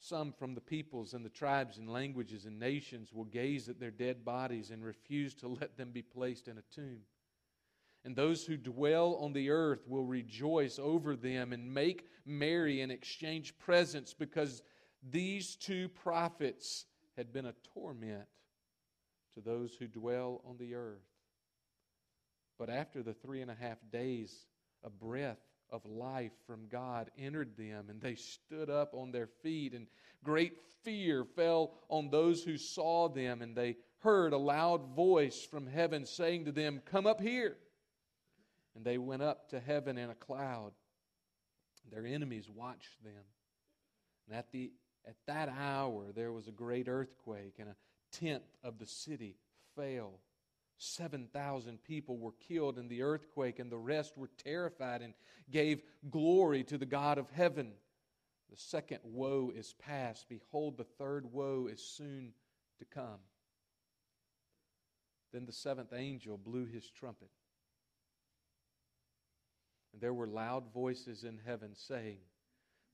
some 0.00 0.32
from 0.32 0.54
the 0.54 0.60
peoples 0.60 1.12
and 1.12 1.24
the 1.24 1.30
tribes 1.30 1.76
and 1.76 1.88
languages 1.88 2.46
and 2.46 2.58
nations 2.58 3.12
will 3.12 3.26
gaze 3.26 3.68
at 3.68 3.78
their 3.78 3.90
dead 3.90 4.24
bodies 4.24 4.70
and 4.70 4.82
refuse 4.82 5.34
to 5.36 5.48
let 5.48 5.76
them 5.76 5.90
be 5.90 6.02
placed 6.02 6.48
in 6.48 6.56
a 6.56 6.74
tomb. 6.74 7.00
And 8.04 8.16
those 8.16 8.46
who 8.46 8.56
dwell 8.56 9.16
on 9.16 9.34
the 9.34 9.50
earth 9.50 9.86
will 9.86 10.06
rejoice 10.06 10.78
over 10.78 11.14
them 11.16 11.52
and 11.52 11.72
make 11.72 12.08
merry 12.24 12.80
and 12.80 12.90
exchange 12.90 13.58
presents 13.58 14.14
because 14.14 14.62
these 15.02 15.54
two 15.54 15.90
prophets 15.90 16.86
had 17.16 17.30
been 17.30 17.46
a 17.46 17.54
torment 17.74 18.26
to 19.34 19.40
those 19.42 19.74
who 19.74 19.86
dwell 19.86 20.40
on 20.48 20.56
the 20.56 20.74
earth. 20.74 21.09
But 22.60 22.68
after 22.68 23.02
the 23.02 23.14
three 23.14 23.40
and 23.40 23.50
a 23.50 23.54
half 23.54 23.78
days, 23.90 24.44
a 24.84 24.90
breath 24.90 25.40
of 25.70 25.82
life 25.86 26.34
from 26.46 26.68
God 26.68 27.10
entered 27.16 27.56
them, 27.56 27.86
and 27.88 28.02
they 28.02 28.16
stood 28.16 28.68
up 28.68 28.92
on 28.92 29.10
their 29.10 29.28
feet, 29.42 29.72
and 29.72 29.86
great 30.22 30.58
fear 30.84 31.24
fell 31.24 31.72
on 31.88 32.10
those 32.10 32.44
who 32.44 32.58
saw 32.58 33.08
them, 33.08 33.40
and 33.40 33.56
they 33.56 33.78
heard 34.00 34.34
a 34.34 34.38
loud 34.38 34.94
voice 34.94 35.42
from 35.42 35.66
heaven 35.66 36.04
saying 36.04 36.44
to 36.44 36.52
them, 36.52 36.82
Come 36.84 37.06
up 37.06 37.22
here. 37.22 37.56
And 38.76 38.84
they 38.84 38.98
went 38.98 39.22
up 39.22 39.48
to 39.48 39.58
heaven 39.58 39.96
in 39.96 40.10
a 40.10 40.14
cloud. 40.14 40.72
Their 41.90 42.04
enemies 42.04 42.50
watched 42.54 43.02
them. 43.02 43.24
And 44.28 44.36
at, 44.36 44.52
the, 44.52 44.70
at 45.08 45.16
that 45.26 45.48
hour, 45.48 46.12
there 46.14 46.30
was 46.30 46.46
a 46.46 46.52
great 46.52 46.88
earthquake, 46.88 47.54
and 47.58 47.70
a 47.70 47.76
tenth 48.12 48.44
of 48.62 48.78
the 48.78 48.86
city 48.86 49.36
fell 49.74 50.20
7,000 50.82 51.84
people 51.84 52.16
were 52.16 52.32
killed 52.48 52.78
in 52.78 52.88
the 52.88 53.02
earthquake, 53.02 53.58
and 53.58 53.70
the 53.70 53.76
rest 53.76 54.16
were 54.16 54.30
terrified 54.42 55.02
and 55.02 55.12
gave 55.50 55.82
glory 56.10 56.64
to 56.64 56.78
the 56.78 56.86
God 56.86 57.18
of 57.18 57.30
heaven. 57.30 57.72
The 58.50 58.56
second 58.56 59.00
woe 59.04 59.52
is 59.54 59.74
past. 59.74 60.26
Behold, 60.28 60.78
the 60.78 60.84
third 60.84 61.30
woe 61.32 61.68
is 61.70 61.82
soon 61.82 62.32
to 62.78 62.86
come. 62.86 63.20
Then 65.32 65.44
the 65.44 65.52
seventh 65.52 65.92
angel 65.92 66.38
blew 66.38 66.64
his 66.64 66.88
trumpet. 66.90 67.30
And 69.92 70.00
there 70.00 70.14
were 70.14 70.26
loud 70.26 70.72
voices 70.72 71.24
in 71.24 71.38
heaven 71.44 71.74
saying, 71.74 72.18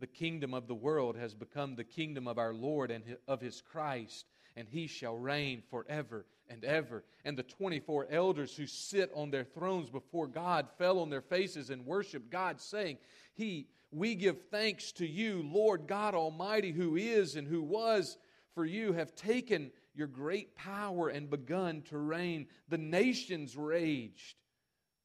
The 0.00 0.08
kingdom 0.08 0.54
of 0.54 0.66
the 0.66 0.74
world 0.74 1.16
has 1.16 1.34
become 1.34 1.76
the 1.76 1.84
kingdom 1.84 2.26
of 2.26 2.36
our 2.36 2.52
Lord 2.52 2.90
and 2.90 3.04
of 3.28 3.40
his 3.40 3.60
Christ 3.60 4.26
and 4.56 4.66
he 4.68 4.86
shall 4.86 5.16
reign 5.16 5.62
forever 5.70 6.24
and 6.48 6.64
ever. 6.64 7.04
And 7.24 7.36
the 7.36 7.42
24 7.42 8.08
elders 8.10 8.56
who 8.56 8.66
sit 8.66 9.10
on 9.14 9.30
their 9.30 9.44
thrones 9.44 9.90
before 9.90 10.26
God 10.26 10.68
fell 10.78 10.98
on 10.98 11.10
their 11.10 11.20
faces 11.20 11.70
and 11.70 11.84
worshiped 11.84 12.30
God, 12.30 12.60
saying, 12.60 12.98
He, 13.34 13.68
we 13.90 14.14
give 14.14 14.48
thanks 14.50 14.92
to 14.92 15.06
you, 15.06 15.42
Lord 15.44 15.86
God 15.86 16.14
Almighty, 16.14 16.72
who 16.72 16.96
is 16.96 17.36
and 17.36 17.46
who 17.46 17.62
was, 17.62 18.16
for 18.54 18.64
you 18.64 18.92
have 18.94 19.14
taken 19.14 19.70
your 19.94 20.06
great 20.06 20.54
power 20.56 21.08
and 21.08 21.28
begun 21.28 21.82
to 21.82 21.98
reign. 21.98 22.46
The 22.68 22.78
nations 22.78 23.56
raged, 23.56 24.36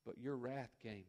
but 0.05 0.17
your 0.17 0.35
wrath 0.37 0.71
came. 0.81 1.05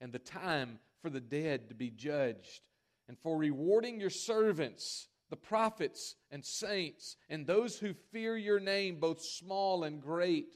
And 0.00 0.12
the 0.12 0.18
time 0.18 0.78
for 1.02 1.10
the 1.10 1.20
dead 1.20 1.68
to 1.68 1.74
be 1.74 1.90
judged, 1.90 2.60
and 3.08 3.18
for 3.18 3.36
rewarding 3.36 4.00
your 4.00 4.10
servants 4.10 5.08
the 5.30 5.36
prophets 5.36 6.16
and 6.30 6.44
saints, 6.44 7.16
and 7.28 7.46
those 7.46 7.78
who 7.78 7.92
fear 8.12 8.36
your 8.36 8.60
name, 8.60 8.98
both 8.98 9.22
small 9.22 9.84
and 9.84 10.00
great, 10.00 10.54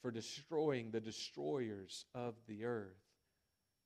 for 0.00 0.10
destroying 0.10 0.90
the 0.90 1.00
destroyers 1.00 2.04
of 2.14 2.34
the 2.46 2.64
earth. 2.64 2.98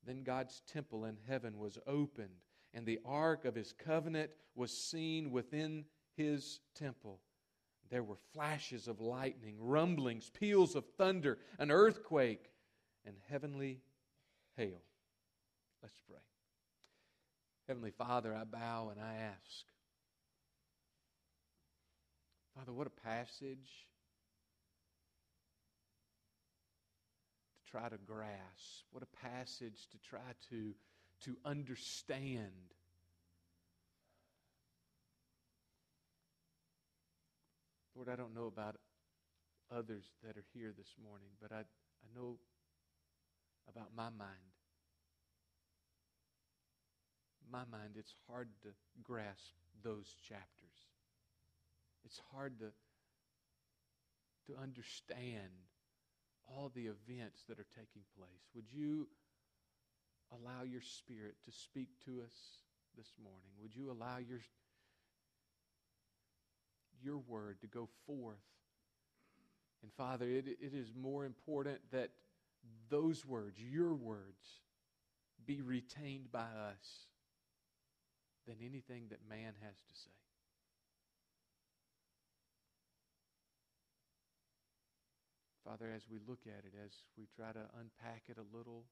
Then 0.05 0.23
God's 0.23 0.63
temple 0.67 1.05
in 1.05 1.19
heaven 1.29 1.59
was 1.59 1.79
opened, 1.87 2.43
and 2.75 2.87
the 2.87 3.01
ark 3.05 3.45
of 3.45 3.55
his 3.55 3.73
covenant 3.73 4.31
was 4.55 4.71
seen 4.71 5.31
within 5.31 5.85
his 6.17 6.61
temple. 6.75 7.21
There 7.91 8.03
were 8.03 8.19
flashes 8.33 8.89
of 8.89 9.01
lightning, 9.01 9.57
rumblings, 9.61 10.31
peals 10.31 10.75
of 10.75 10.85
thunder, 10.97 11.39
an 11.59 11.71
earthquake, 11.71 12.51
and 13.05 13.17
heavenly 13.29 13.81
hail. 14.57 14.83
Let's 15.83 16.01
pray. 16.09 16.19
Heavenly 17.67 17.91
Father, 17.91 18.35
I 18.35 18.45
bow 18.45 18.89
and 18.91 19.01
I 19.01 19.15
ask 19.15 19.65
Father, 22.59 22.73
what 22.73 22.89
a 22.89 23.09
passage 23.09 23.87
to 27.55 27.71
try 27.71 27.89
to 27.89 27.99
grasp. 27.99 28.83
What 28.91 29.05
a 29.05 29.27
passage 29.29 29.87
to 29.93 29.99
try 29.99 30.35
to, 30.51 30.75
to 31.21 31.37
understand. 31.45 32.75
Lord, 37.95 38.09
I 38.09 38.17
don't 38.17 38.35
know 38.35 38.47
about 38.47 38.75
others 39.71 40.07
that 40.25 40.37
are 40.37 40.45
here 40.53 40.75
this 40.77 40.95
morning, 41.01 41.29
but 41.41 41.53
I, 41.53 41.61
I 41.61 42.09
know 42.17 42.39
about 43.73 43.91
my 43.97 44.09
mind. 44.09 44.57
My 47.53 47.63
mind, 47.71 47.93
it's 47.97 48.15
hard 48.29 48.49
to 48.63 48.71
grasp 49.05 49.55
those 49.85 50.17
chapters 50.29 50.58
it's 52.09 52.23
hard 52.33 52.59
to, 52.61 52.71
to 54.47 54.59
understand 54.59 55.53
all 56.47 56.73
the 56.75 56.87
events 56.87 57.45
that 57.49 57.59
are 57.59 57.67
taking 57.77 58.03
place. 58.17 58.49
Would 58.55 58.73
you 58.73 59.09
allow 60.33 60.63
your 60.63 60.81
spirit 60.81 61.35
to 61.45 61.53
speak 61.53 61.89
to 62.07 62.23
us 62.25 62.33
this 62.97 63.13
morning? 63.23 63.51
Would 63.61 63.77
you 63.77 63.91
allow 63.91 64.17
your, 64.17 64.41
your 67.03 67.19
word 67.19 67.61
to 67.61 67.67
go 67.67 67.91
forth? 68.07 68.37
And 69.83 69.93
Father, 69.93 70.25
it, 70.25 70.47
it 70.49 70.73
is 70.73 70.95
more 70.99 71.27
important 71.27 71.81
that 71.93 72.09
those 72.89 73.27
words, 73.27 73.61
your 73.61 73.95
words, 73.95 74.63
be 75.45 75.61
retained 75.61 76.33
by 76.33 76.41
us 76.41 77.07
than 78.47 78.57
anything 78.65 79.09
that 79.11 79.21
man 79.29 79.53
has 79.63 79.77
to 79.77 79.95
say. 79.95 80.11
Father, 85.69 85.93
as 85.93 86.09
we 86.09 86.17
look 86.25 86.49
at 86.49 86.65
it, 86.65 86.73
as 86.81 86.97
we 87.21 87.29
try 87.37 87.53
to 87.53 87.69
unpack 87.77 88.25
it 88.33 88.41
a 88.41 88.57
little, 88.57 88.89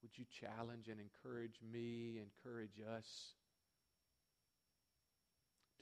would 0.00 0.16
you 0.16 0.24
challenge 0.32 0.88
and 0.88 0.96
encourage 0.96 1.60
me, 1.60 2.16
encourage 2.16 2.80
us 2.80 3.36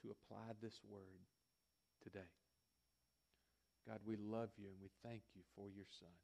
to 0.02 0.10
apply 0.10 0.58
this 0.58 0.82
word 0.82 1.22
today? 2.02 2.34
God, 3.86 4.02
we 4.02 4.18
love 4.18 4.50
you 4.58 4.66
and 4.74 4.82
we 4.82 4.90
thank 5.06 5.22
you 5.38 5.46
for 5.54 5.70
your 5.70 5.86
Son. 5.86 6.18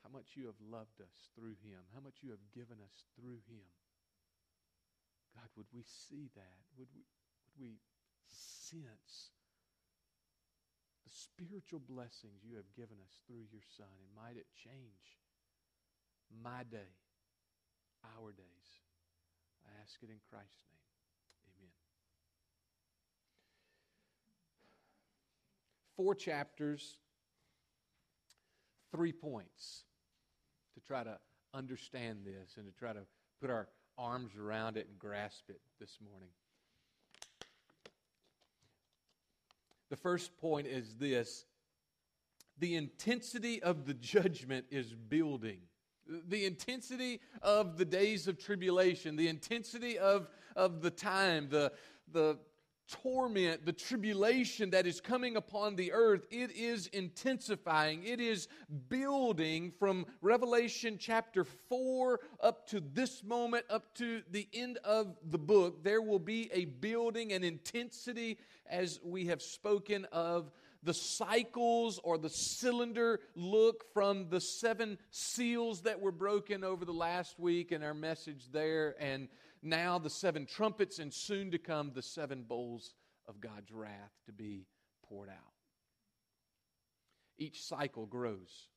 How 0.00 0.08
much 0.08 0.40
you 0.40 0.46
have 0.48 0.60
loved 0.72 1.04
us 1.04 1.28
through 1.36 1.60
him, 1.60 1.84
how 1.92 2.00
much 2.00 2.24
you 2.24 2.30
have 2.30 2.48
given 2.56 2.80
us 2.80 3.04
through 3.12 3.44
him. 3.44 3.68
God, 5.36 5.52
would 5.56 5.68
we 5.74 5.84
see 5.84 6.30
that? 6.32 6.64
Would 6.78 6.88
we, 6.94 7.02
we 7.58 7.78
sense 8.30 9.30
the 11.04 11.10
spiritual 11.10 11.80
blessings 11.80 12.42
you 12.42 12.56
have 12.56 12.72
given 12.76 12.96
us 13.02 13.20
through 13.26 13.44
your 13.52 13.62
Son, 13.76 13.86
and 13.86 14.16
might 14.16 14.36
it 14.36 14.46
change 14.54 15.18
my 16.42 16.62
day, 16.70 16.92
our 18.18 18.32
days. 18.32 18.68
I 19.66 19.70
ask 19.82 20.02
it 20.02 20.10
in 20.10 20.20
Christ's 20.30 20.64
name. 20.70 20.80
Amen. 21.58 21.70
Four 25.96 26.14
chapters, 26.14 26.98
three 28.90 29.12
points 29.12 29.84
to 30.74 30.80
try 30.80 31.04
to 31.04 31.18
understand 31.52 32.20
this 32.24 32.56
and 32.56 32.66
to 32.66 32.72
try 32.78 32.92
to 32.92 33.06
put 33.40 33.50
our 33.50 33.68
arms 33.96 34.32
around 34.36 34.76
it 34.76 34.86
and 34.88 34.98
grasp 34.98 35.44
it 35.48 35.60
this 35.78 35.98
morning. 36.10 36.30
The 39.94 40.00
first 40.00 40.36
point 40.38 40.66
is 40.66 40.96
this 40.96 41.44
the 42.58 42.74
intensity 42.74 43.62
of 43.62 43.86
the 43.86 43.94
judgment 43.94 44.66
is 44.68 44.92
building. 44.92 45.60
The 46.26 46.46
intensity 46.46 47.20
of 47.42 47.78
the 47.78 47.84
days 47.84 48.26
of 48.26 48.36
tribulation, 48.36 49.14
the 49.14 49.28
intensity 49.28 49.96
of, 49.96 50.26
of 50.56 50.82
the 50.82 50.90
time, 50.90 51.46
the, 51.48 51.70
the 52.10 52.38
torment, 52.88 53.64
the 53.64 53.72
tribulation 53.72 54.70
that 54.70 54.86
is 54.86 55.00
coming 55.00 55.36
upon 55.36 55.76
the 55.76 55.92
earth, 55.92 56.26
it 56.30 56.50
is 56.52 56.86
intensifying. 56.88 58.04
It 58.04 58.20
is 58.20 58.48
building 58.88 59.72
from 59.78 60.06
Revelation 60.20 60.96
chapter 60.98 61.44
4 61.44 62.20
up 62.40 62.66
to 62.68 62.80
this 62.80 63.22
moment, 63.22 63.64
up 63.70 63.94
to 63.96 64.22
the 64.30 64.48
end 64.52 64.78
of 64.84 65.16
the 65.30 65.38
book. 65.38 65.82
There 65.82 66.02
will 66.02 66.18
be 66.18 66.50
a 66.52 66.66
building 66.66 67.32
and 67.32 67.44
intensity 67.44 68.38
as 68.66 69.00
we 69.02 69.26
have 69.26 69.42
spoken 69.42 70.06
of 70.12 70.50
the 70.82 70.94
cycles 70.94 71.98
or 72.04 72.18
the 72.18 72.28
cylinder 72.28 73.20
look 73.34 73.92
from 73.92 74.28
the 74.28 74.40
seven 74.40 74.98
seals 75.10 75.80
that 75.82 76.00
were 76.00 76.12
broken 76.12 76.62
over 76.62 76.84
the 76.84 76.92
last 76.92 77.38
week 77.38 77.72
and 77.72 77.82
our 77.82 77.94
message 77.94 78.44
there, 78.52 78.94
and 79.00 79.28
now 79.64 79.98
the 79.98 80.10
seven 80.10 80.46
trumpets, 80.46 80.98
and 80.98 81.12
soon 81.12 81.50
to 81.50 81.58
come 81.58 81.92
the 81.94 82.02
seven 82.02 82.42
bowls 82.42 82.94
of 83.26 83.40
God's 83.40 83.72
wrath 83.72 84.12
to 84.26 84.32
be 84.32 84.66
poured 85.08 85.28
out. 85.28 85.36
Each 87.38 87.62
cycle 87.62 88.06
grows. 88.06 88.68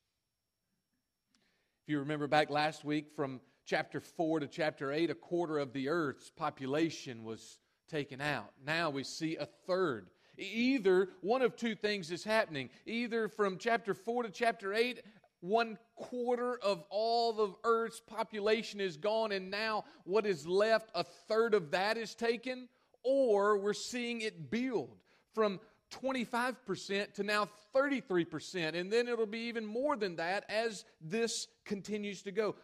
If 1.82 1.92
you 1.92 2.00
remember 2.00 2.26
back 2.26 2.50
last 2.50 2.84
week 2.84 3.12
from 3.14 3.40
chapter 3.64 4.00
4 4.00 4.40
to 4.40 4.46
chapter 4.46 4.92
8, 4.92 5.10
a 5.10 5.14
quarter 5.14 5.58
of 5.58 5.72
the 5.72 5.88
earth's 5.88 6.30
population 6.30 7.24
was 7.24 7.58
taken 7.88 8.20
out. 8.20 8.52
Now 8.66 8.90
we 8.90 9.04
see 9.04 9.36
a 9.36 9.46
third 9.46 10.08
Either 10.38 11.08
one 11.20 11.42
of 11.42 11.56
two 11.56 11.74
things 11.74 12.10
is 12.10 12.22
happening. 12.22 12.70
Either 12.86 13.28
from 13.28 13.58
chapter 13.58 13.92
4 13.92 14.24
to 14.24 14.30
chapter 14.30 14.72
8, 14.72 15.02
one 15.40 15.78
quarter 15.94 16.58
of 16.58 16.82
all 16.90 17.32
the 17.32 17.54
earth's 17.64 18.00
population 18.00 18.80
is 18.80 18.96
gone, 18.96 19.32
and 19.32 19.50
now 19.50 19.84
what 20.04 20.26
is 20.26 20.46
left, 20.46 20.90
a 20.94 21.04
third 21.04 21.54
of 21.54 21.70
that 21.70 21.96
is 21.96 22.14
taken, 22.14 22.68
or 23.02 23.58
we're 23.58 23.72
seeing 23.72 24.20
it 24.20 24.50
build 24.50 24.96
from 25.34 25.60
25% 25.90 27.14
to 27.14 27.22
now 27.22 27.48
33%, 27.74 28.74
and 28.74 28.92
then 28.92 29.08
it'll 29.08 29.26
be 29.26 29.40
even 29.40 29.64
more 29.64 29.96
than 29.96 30.16
that 30.16 30.44
as 30.48 30.84
this 31.00 31.46
continues 31.64 32.22
to 32.22 32.32
go. 32.32 32.54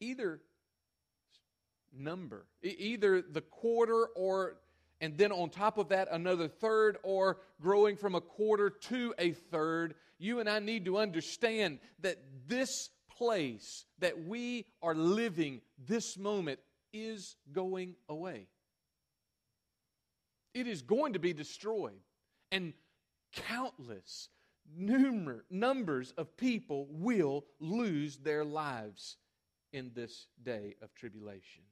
Either 0.00 0.40
number, 1.92 2.46
either 2.62 3.22
the 3.22 3.40
quarter 3.40 4.06
or 4.14 4.56
and 5.00 5.16
then 5.16 5.32
on 5.32 5.48
top 5.48 5.78
of 5.78 5.88
that, 5.88 6.08
another 6.10 6.46
third, 6.46 6.98
or 7.02 7.38
growing 7.60 7.96
from 7.96 8.14
a 8.14 8.20
quarter 8.20 8.68
to 8.68 9.14
a 9.18 9.32
third, 9.32 9.94
you 10.20 10.38
and 10.38 10.48
I 10.48 10.58
need 10.58 10.84
to 10.84 10.98
understand 10.98 11.78
that 12.00 12.18
this 12.46 12.90
place 13.16 13.86
that 13.98 14.22
we 14.24 14.66
are 14.82 14.94
living 14.94 15.62
this 15.78 16.18
moment 16.18 16.60
is 16.92 17.36
going 17.52 17.96
away. 18.08 18.46
It 20.52 20.66
is 20.66 20.82
going 20.82 21.14
to 21.14 21.18
be 21.18 21.32
destroyed. 21.32 22.00
And 22.52 22.74
countless 23.32 24.28
numer- 24.78 25.42
numbers 25.50 26.12
of 26.18 26.36
people 26.36 26.86
will 26.90 27.46
lose 27.58 28.18
their 28.18 28.44
lives 28.44 29.16
in 29.72 29.90
this 29.94 30.26
day 30.42 30.74
of 30.82 30.94
tribulation. 30.94 31.62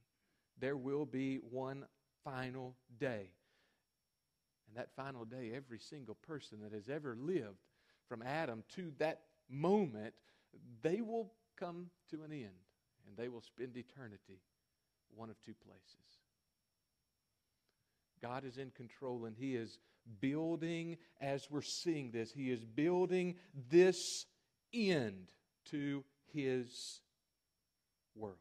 There 0.59 0.77
will 0.77 1.05
be 1.05 1.37
one 1.37 1.85
final 2.25 2.77
day. 2.99 3.31
And 4.69 4.77
that 4.77 4.95
final 4.95 5.25
day, 5.25 5.53
every 5.55 5.79
single 5.79 6.15
person 6.15 6.61
that 6.63 6.73
has 6.73 6.89
ever 6.89 7.17
lived 7.19 7.59
from 8.09 8.23
Adam 8.23 8.65
to 8.77 8.93
that 8.99 9.21
moment, 9.49 10.15
they 10.83 11.01
will 11.01 11.33
come 11.59 11.91
to 12.11 12.23
an 12.23 12.33
end 12.33 12.51
and 13.07 13.17
they 13.17 13.29
will 13.29 13.43
spend 13.43 13.77
eternity 13.77 14.41
one 15.15 15.31
of 15.31 15.37
two 15.45 15.55
places. 15.65 16.19
God 18.21 18.45
is 18.45 18.59
in 18.59 18.71
control 18.71 19.25
and 19.27 19.37
He 19.37 19.55
is 19.55 19.79
building, 20.21 20.97
as 21.21 21.47
we're 21.51 21.63
seeing 21.63 22.11
this, 22.11 22.33
He 22.33 22.51
is 22.51 22.65
building 22.65 23.37
this 23.71 24.25
end 24.73 25.29
to 25.71 26.05
His 26.33 27.01
world. 28.15 28.39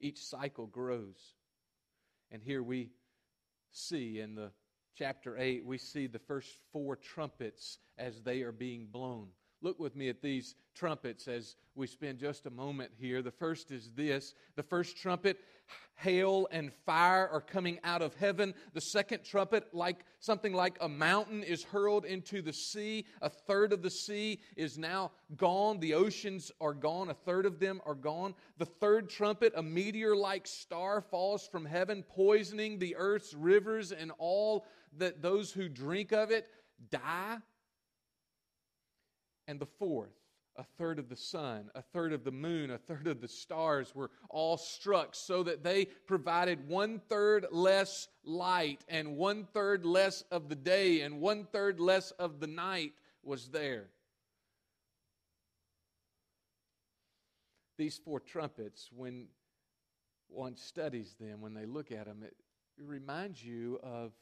each 0.00 0.18
cycle 0.18 0.66
grows. 0.66 1.34
And 2.30 2.42
here 2.42 2.62
we 2.62 2.90
see 3.72 4.18
in 4.18 4.34
the 4.34 4.50
chapter 4.96 5.38
8, 5.38 5.64
we 5.64 5.78
see 5.78 6.06
the 6.06 6.18
first 6.18 6.48
four 6.72 6.96
trumpets 6.96 7.78
as 7.98 8.20
they 8.22 8.42
are 8.42 8.52
being 8.52 8.86
blown. 8.90 9.28
Look 9.62 9.78
with 9.78 9.94
me 9.94 10.08
at 10.08 10.22
these 10.22 10.54
trumpets 10.74 11.28
as 11.28 11.56
we 11.74 11.86
spend 11.86 12.18
just 12.18 12.46
a 12.46 12.50
moment 12.50 12.92
here. 12.98 13.20
The 13.20 13.30
first 13.30 13.70
is 13.70 13.90
this 13.94 14.34
the 14.56 14.62
first 14.62 14.96
trumpet, 14.96 15.38
hail 15.96 16.48
and 16.50 16.72
fire 16.72 17.28
are 17.28 17.42
coming 17.42 17.78
out 17.84 18.00
of 18.00 18.14
heaven. 18.14 18.54
The 18.72 18.80
second 18.80 19.22
trumpet, 19.22 19.74
like 19.74 20.06
something 20.18 20.54
like 20.54 20.78
a 20.80 20.88
mountain, 20.88 21.42
is 21.42 21.62
hurled 21.62 22.06
into 22.06 22.40
the 22.40 22.54
sea. 22.54 23.04
A 23.20 23.28
third 23.28 23.74
of 23.74 23.82
the 23.82 23.90
sea 23.90 24.40
is 24.56 24.78
now 24.78 25.12
gone. 25.36 25.78
The 25.78 25.92
oceans 25.92 26.50
are 26.60 26.74
gone. 26.74 27.10
A 27.10 27.14
third 27.14 27.44
of 27.44 27.60
them 27.60 27.82
are 27.84 27.94
gone. 27.94 28.34
The 28.56 28.64
third 28.64 29.10
trumpet, 29.10 29.52
a 29.54 29.62
meteor 29.62 30.16
like 30.16 30.46
star 30.46 31.02
falls 31.02 31.46
from 31.46 31.66
heaven, 31.66 32.02
poisoning 32.02 32.78
the 32.78 32.96
earth's 32.96 33.34
rivers, 33.34 33.92
and 33.92 34.10
all 34.18 34.64
that 34.96 35.20
those 35.20 35.52
who 35.52 35.68
drink 35.68 36.12
of 36.12 36.30
it 36.30 36.46
die 36.90 37.36
and 39.50 39.58
the 39.58 39.66
fourth, 39.66 40.14
a 40.54 40.62
third 40.78 41.00
of 41.00 41.08
the 41.08 41.16
sun, 41.16 41.70
a 41.74 41.82
third 41.82 42.12
of 42.12 42.22
the 42.22 42.30
moon, 42.30 42.70
a 42.70 42.78
third 42.78 43.08
of 43.08 43.20
the 43.20 43.26
stars 43.26 43.96
were 43.96 44.12
all 44.28 44.56
struck 44.56 45.12
so 45.12 45.42
that 45.42 45.64
they 45.64 45.86
provided 46.06 46.68
one 46.68 47.00
third 47.08 47.46
less 47.50 48.06
light 48.22 48.84
and 48.88 49.16
one 49.16 49.48
third 49.52 49.84
less 49.84 50.22
of 50.30 50.48
the 50.48 50.54
day 50.54 51.00
and 51.00 51.20
one 51.20 51.48
third 51.52 51.80
less 51.80 52.12
of 52.12 52.38
the 52.38 52.46
night 52.46 52.92
was 53.24 53.48
there. 53.48 53.88
These 57.76 57.98
four 57.98 58.20
trumpets, 58.20 58.88
when 58.94 59.26
one 60.28 60.54
studies 60.54 61.16
them, 61.18 61.40
when 61.40 61.54
they 61.54 61.66
look 61.66 61.90
at 61.90 62.06
them, 62.06 62.22
it 62.22 62.36
reminds 62.78 63.44
you 63.44 63.80
of 63.82 64.12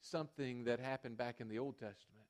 something 0.00 0.64
that 0.64 0.80
happened 0.80 1.18
back 1.18 1.42
in 1.42 1.48
the 1.48 1.58
Old 1.58 1.74
Testament. 1.78 2.21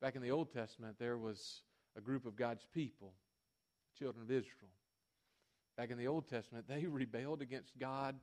Back 0.00 0.14
in 0.14 0.22
the 0.22 0.30
Old 0.30 0.52
Testament, 0.52 0.96
there 1.00 1.18
was 1.18 1.62
a 1.96 2.00
group 2.00 2.24
of 2.24 2.36
God's 2.36 2.64
people, 2.72 3.14
children 3.98 4.22
of 4.22 4.30
Israel. 4.30 4.70
Back 5.76 5.90
in 5.90 5.98
the 5.98 6.06
Old 6.06 6.28
Testament, 6.28 6.66
they 6.68 6.86
rebelled 6.88 7.42
against 7.42 7.76
God. 7.78 8.14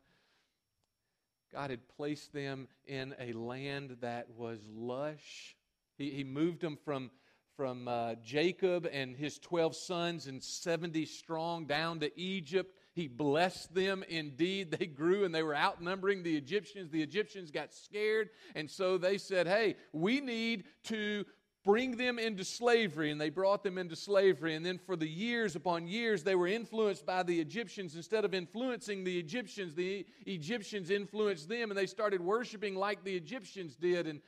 God 1.52 1.70
had 1.70 1.88
placed 1.98 2.32
them 2.32 2.70
in 2.86 3.14
a 3.20 3.34
land 3.34 3.98
that 4.00 4.30
was 4.38 4.60
lush. 4.74 5.58
He, 5.98 6.12
he 6.12 6.24
moved 6.24 6.62
them 6.62 6.78
from, 6.86 7.12
from 7.58 7.90
uh, 7.90 8.16
Jacob 8.24 8.88
and 8.90 9.14
his 9.16 9.38
12 9.40 9.76
sons 9.76 10.28
and 10.28 10.42
70 10.42 11.06
strong 11.06 11.66
down 11.66 12.00
to 12.00 12.20
Egypt. 12.20 12.74
He 12.94 13.10
blessed 13.10 13.76
them 13.76 14.06
indeed. 14.08 14.72
They 14.72 14.86
grew 14.86 15.26
and 15.26 15.36
they 15.36 15.44
were 15.44 15.56
outnumbering 15.56 16.24
the 16.24 16.38
Egyptians. 16.38 16.90
The 16.90 17.04
Egyptians 17.04 17.52
got 17.52 17.74
scared, 17.74 18.30
and 18.56 18.72
so 18.72 18.98
they 18.98 19.18
said, 19.18 19.46
Hey, 19.46 19.76
we 19.92 20.22
need 20.22 20.64
to 20.86 21.26
bring 21.66 21.98
them 21.98 22.20
into 22.20 22.46
slavery, 22.46 23.12
and 23.12 23.20
they 23.20 23.32
brought 23.32 23.64
them 23.64 23.80
into 23.80 23.96
slavery. 23.96 24.54
And 24.54 24.64
then 24.64 24.78
for 24.78 24.96
the 24.96 25.10
years 25.10 25.56
upon 25.56 25.88
years, 25.88 26.24
they 26.24 26.36
were 26.36 26.48
influenced 26.48 27.06
by 27.06 27.24
the 27.24 27.42
Egyptians. 27.42 27.96
Instead 27.96 28.24
of 28.24 28.36
influencing 28.36 29.04
the 29.04 29.18
Egyptians, 29.18 29.74
the 29.74 30.06
Egyptians 30.28 30.92
influenced 30.92 31.50
them, 31.50 31.72
and 31.72 31.78
they 31.78 31.88
started 31.88 32.22
worshiping 32.22 32.76
like 32.76 33.04
the 33.04 33.16
Egyptians 33.16 33.76
did. 33.76 34.06
And 34.06 34.22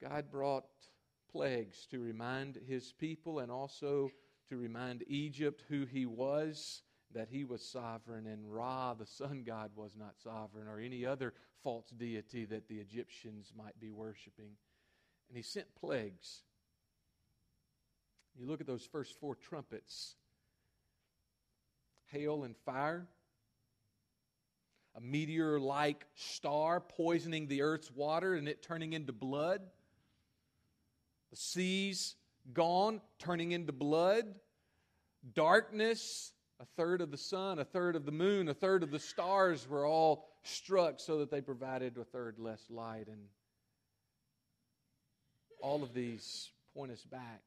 God 0.00 0.30
brought 0.30 0.64
plagues 1.30 1.86
to 1.90 1.98
remind 1.98 2.58
his 2.66 2.92
people 2.92 3.40
and 3.40 3.50
also 3.50 4.08
to 4.48 4.56
remind 4.56 5.04
Egypt 5.08 5.64
who 5.68 5.84
he 5.86 6.06
was, 6.06 6.82
that 7.12 7.28
he 7.28 7.44
was 7.44 7.62
sovereign, 7.62 8.28
and 8.28 8.50
Ra, 8.50 8.94
the 8.94 9.06
sun 9.06 9.42
god, 9.44 9.72
was 9.74 9.96
not 9.96 10.18
sovereign, 10.22 10.68
or 10.68 10.78
any 10.78 11.04
other 11.04 11.34
false 11.64 11.90
deity 11.90 12.44
that 12.44 12.68
the 12.68 12.76
Egyptians 12.76 13.52
might 13.56 13.78
be 13.80 13.90
worshiping 13.90 14.52
and 15.28 15.36
he 15.36 15.42
sent 15.42 15.66
plagues. 15.74 16.42
You 18.38 18.46
look 18.46 18.60
at 18.60 18.66
those 18.66 18.84
first 18.84 19.18
four 19.20 19.34
trumpets 19.34 20.14
hail 22.06 22.44
and 22.44 22.56
fire, 22.64 23.06
a 24.96 25.00
meteor 25.00 25.60
like 25.60 26.06
star 26.14 26.80
poisoning 26.80 27.46
the 27.48 27.62
earth's 27.62 27.90
water 27.90 28.34
and 28.34 28.48
it 28.48 28.62
turning 28.62 28.94
into 28.94 29.12
blood, 29.12 29.60
the 31.30 31.36
seas 31.36 32.14
gone, 32.54 33.00
turning 33.18 33.52
into 33.52 33.72
blood, 33.72 34.24
darkness 35.34 36.32
A 36.60 36.66
third 36.76 37.00
of 37.00 37.12
the 37.12 37.16
sun, 37.16 37.60
a 37.60 37.64
third 37.64 37.94
of 37.94 38.04
the 38.04 38.10
moon, 38.10 38.48
a 38.48 38.54
third 38.54 38.82
of 38.82 38.90
the 38.90 38.98
stars 38.98 39.68
were 39.68 39.86
all 39.86 40.26
struck 40.42 40.98
so 40.98 41.18
that 41.18 41.30
they 41.30 41.40
provided 41.40 41.96
a 41.96 42.04
third 42.04 42.38
less 42.38 42.64
light. 42.68 43.06
And 43.06 43.28
all 45.68 45.82
of 45.82 45.92
these 45.92 46.48
point 46.74 46.90
us 46.90 47.04
back. 47.04 47.42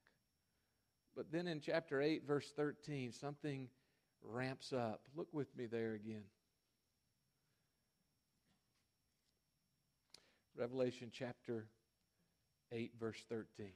But 1.15 1.31
then 1.31 1.47
in 1.47 1.59
chapter 1.59 1.99
8, 1.99 2.21
verse 2.27 2.51
13, 2.55 3.11
something 3.11 3.67
ramps 4.23 4.71
up. 4.71 5.01
Look 5.15 5.27
with 5.31 5.47
me 5.57 5.65
there 5.65 5.93
again. 5.93 6.21
Revelation 10.55 11.09
chapter 11.11 11.65
8, 12.71 12.91
verse 12.99 13.17
13. 13.27 13.71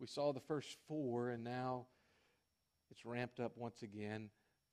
We 0.00 0.08
saw 0.08 0.32
the 0.32 0.40
first 0.40 0.76
four, 0.88 1.30
and 1.30 1.44
now 1.44 1.86
it's 2.90 3.04
ramped 3.04 3.38
up 3.38 3.52
once 3.56 3.82
again. 3.82 4.28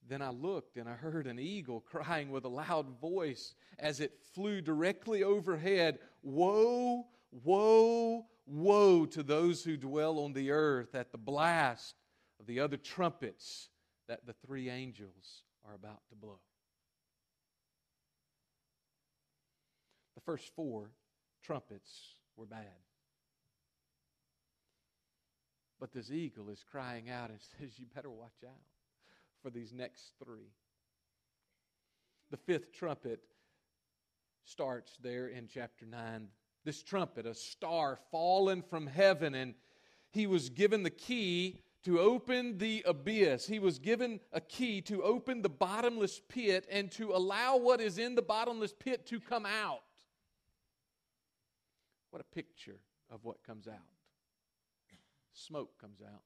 Then 0.09 0.23
I 0.23 0.29
looked 0.29 0.77
and 0.77 0.89
I 0.89 0.93
heard 0.93 1.27
an 1.27 1.37
eagle 1.37 1.79
crying 1.85 2.31
with 2.31 2.45
a 2.45 2.49
loud 2.49 2.99
voice 2.99 3.53
as 3.77 3.99
it 3.99 4.17
flew 4.33 4.61
directly 4.61 5.23
overhead 5.23 5.99
Woe, 6.23 7.05
woe, 7.43 8.25
woe 8.45 9.05
to 9.05 9.23
those 9.23 9.63
who 9.63 9.77
dwell 9.77 10.19
on 10.19 10.33
the 10.33 10.51
earth 10.51 10.95
at 10.95 11.11
the 11.11 11.17
blast 11.17 11.95
of 12.39 12.45
the 12.45 12.59
other 12.59 12.77
trumpets 12.77 13.69
that 14.07 14.25
the 14.25 14.33
three 14.45 14.69
angels 14.69 15.43
are 15.67 15.73
about 15.73 16.01
to 16.09 16.15
blow. 16.15 16.39
The 20.15 20.21
first 20.21 20.53
four 20.55 20.91
trumpets 21.43 22.15
were 22.37 22.45
bad. 22.45 22.65
But 25.79 25.91
this 25.91 26.09
eagle 26.11 26.49
is 26.49 26.63
crying 26.63 27.09
out 27.09 27.29
and 27.29 27.39
says, 27.59 27.77
You 27.77 27.85
better 27.93 28.09
watch 28.09 28.43
out 28.45 28.61
for 29.43 29.49
these 29.49 29.73
next 29.73 30.13
three. 30.23 30.51
The 32.31 32.37
fifth 32.37 32.73
trumpet 32.73 33.19
starts 34.45 34.97
there 35.01 35.27
in 35.27 35.47
chapter 35.47 35.85
9. 35.85 36.27
This 36.65 36.83
trumpet, 36.83 37.25
a 37.25 37.35
star 37.35 37.97
fallen 38.11 38.61
from 38.63 38.87
heaven, 38.87 39.35
and 39.35 39.53
he 40.09 40.27
was 40.27 40.49
given 40.49 40.83
the 40.83 40.89
key 40.89 41.61
to 41.83 41.99
open 41.99 42.57
the 42.57 42.83
abyss. 42.87 43.45
He 43.47 43.59
was 43.59 43.77
given 43.77 44.19
a 44.33 44.41
key 44.41 44.81
to 44.81 45.03
open 45.03 45.43
the 45.43 45.49
bottomless 45.49 46.19
pit 46.27 46.67
and 46.69 46.91
to 46.93 47.11
allow 47.11 47.57
what 47.57 47.79
is 47.79 47.99
in 47.99 48.15
the 48.15 48.23
bottomless 48.23 48.73
pit 48.73 49.05
to 49.07 49.19
come 49.19 49.45
out. 49.45 49.83
What 52.09 52.21
a 52.21 52.35
picture 52.35 52.79
of 53.11 53.23
what 53.23 53.43
comes 53.43 53.67
out. 53.67 53.75
Smoke 55.33 55.77
comes 55.79 56.01
out. 56.01 56.23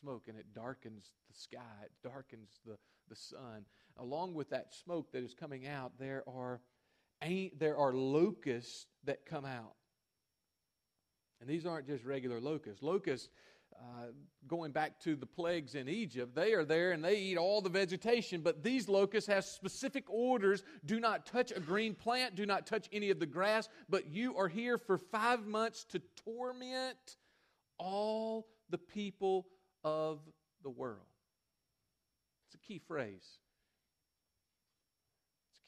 Smoke, 0.00 0.24
and 0.28 0.38
it 0.38 0.54
darkens 0.54 1.12
the 1.28 1.38
sky, 1.38 1.84
it 1.84 1.92
darkens 2.02 2.58
the, 2.64 2.78
the 3.08 3.14
sun. 3.14 3.66
Along 3.98 4.34
with 4.34 4.50
that 4.50 4.72
smoke 4.72 5.12
that 5.12 5.22
is 5.22 5.34
coming 5.34 5.66
out, 5.66 5.92
there 5.98 6.24
are, 6.26 6.60
there 7.22 7.76
are 7.76 7.92
locusts 7.92 8.86
that 9.04 9.26
come 9.26 9.44
out. 9.44 9.74
And 11.40 11.48
these 11.48 11.66
aren't 11.66 11.86
just 11.86 12.04
regular 12.04 12.40
locusts. 12.40 12.82
Locusts 12.82 13.28
uh, 13.74 14.06
going 14.46 14.72
back 14.72 15.00
to 15.00 15.16
the 15.16 15.26
plagues 15.26 15.74
in 15.74 15.88
Egypt, 15.88 16.34
they 16.34 16.52
are 16.52 16.64
there 16.64 16.92
and 16.92 17.04
they 17.04 17.16
eat 17.16 17.38
all 17.38 17.62
the 17.62 17.70
vegetation, 17.70 18.42
but 18.42 18.62
these 18.62 18.88
locusts 18.88 19.28
have 19.28 19.44
specific 19.44 20.04
orders 20.08 20.64
do 20.84 21.00
not 21.00 21.24
touch 21.24 21.52
a 21.54 21.60
green 21.60 21.94
plant, 21.94 22.34
do 22.34 22.44
not 22.44 22.66
touch 22.66 22.88
any 22.92 23.10
of 23.10 23.18
the 23.18 23.26
grass, 23.26 23.68
but 23.88 24.08
you 24.08 24.36
are 24.36 24.48
here 24.48 24.76
for 24.76 24.98
five 24.98 25.46
months 25.46 25.84
to 25.84 26.00
torment 26.24 27.16
all 27.78 28.48
the 28.68 28.78
people 28.78 29.46
of 29.82 30.18
the 30.62 30.70
world. 30.70 31.06
It's 32.46 32.56
a 32.56 32.66
key 32.66 32.80
phrase. 32.86 33.38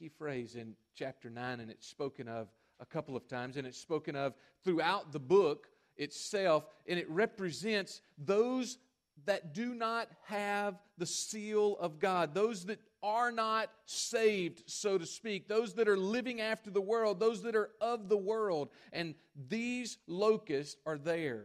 Key 0.02 0.08
phrase 0.08 0.56
in 0.56 0.74
chapter 0.96 1.30
9, 1.30 1.60
and 1.60 1.70
it's 1.70 1.86
spoken 1.86 2.26
of 2.26 2.48
a 2.80 2.84
couple 2.84 3.14
of 3.14 3.28
times, 3.28 3.56
and 3.56 3.64
it's 3.68 3.78
spoken 3.78 4.16
of 4.16 4.34
throughout 4.64 5.12
the 5.12 5.20
book 5.20 5.68
itself, 5.96 6.66
and 6.88 6.98
it 6.98 7.08
represents 7.08 8.00
those 8.18 8.78
that 9.26 9.54
do 9.54 9.76
not 9.76 10.08
have 10.24 10.80
the 10.98 11.06
seal 11.06 11.76
of 11.78 12.00
God, 12.00 12.34
those 12.34 12.64
that 12.64 12.80
are 13.00 13.30
not 13.30 13.70
saved, 13.86 14.64
so 14.66 14.98
to 14.98 15.06
speak, 15.06 15.46
those 15.46 15.74
that 15.74 15.86
are 15.86 15.96
living 15.96 16.40
after 16.40 16.68
the 16.68 16.80
world, 16.80 17.20
those 17.20 17.40
that 17.42 17.54
are 17.54 17.70
of 17.80 18.08
the 18.08 18.16
world. 18.16 18.70
And 18.92 19.14
these 19.48 19.98
locusts 20.08 20.80
are 20.84 20.98
there, 20.98 21.44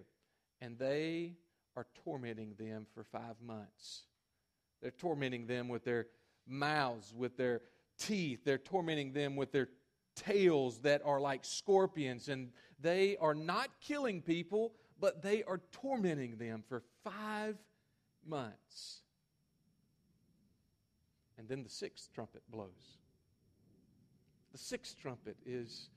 and 0.61 0.79
they 0.79 1.35
are 1.75 1.85
tormenting 2.03 2.55
them 2.57 2.87
for 2.95 3.03
five 3.03 3.35
months. 3.39 4.05
They're 4.81 4.89
tormenting 4.89 5.45
them 5.45 5.67
with 5.67 5.83
their 5.83 6.07
mouths, 6.47 7.13
with 7.15 7.37
their 7.37 7.61
teeth, 7.97 8.43
they're 8.43 8.57
tormenting 8.57 9.13
them 9.13 9.35
with 9.35 9.51
their 9.51 9.69
tails 10.15 10.79
that 10.79 11.01
are 11.05 11.19
like 11.19 11.45
scorpions, 11.45 12.29
and 12.29 12.49
they 12.79 13.17
are 13.17 13.35
not 13.35 13.69
killing 13.81 14.21
people, 14.21 14.73
but 14.99 15.21
they 15.21 15.43
are 15.43 15.61
tormenting 15.71 16.37
them 16.37 16.63
for 16.67 16.83
five 17.03 17.57
months. 18.25 19.01
And 21.37 21.47
then 21.47 21.63
the 21.63 21.69
sixth 21.69 22.09
trumpet 22.13 22.41
blows. 22.49 22.97
The 24.51 24.57
sixth 24.57 24.97
trumpet 24.99 25.37
is 25.45 25.89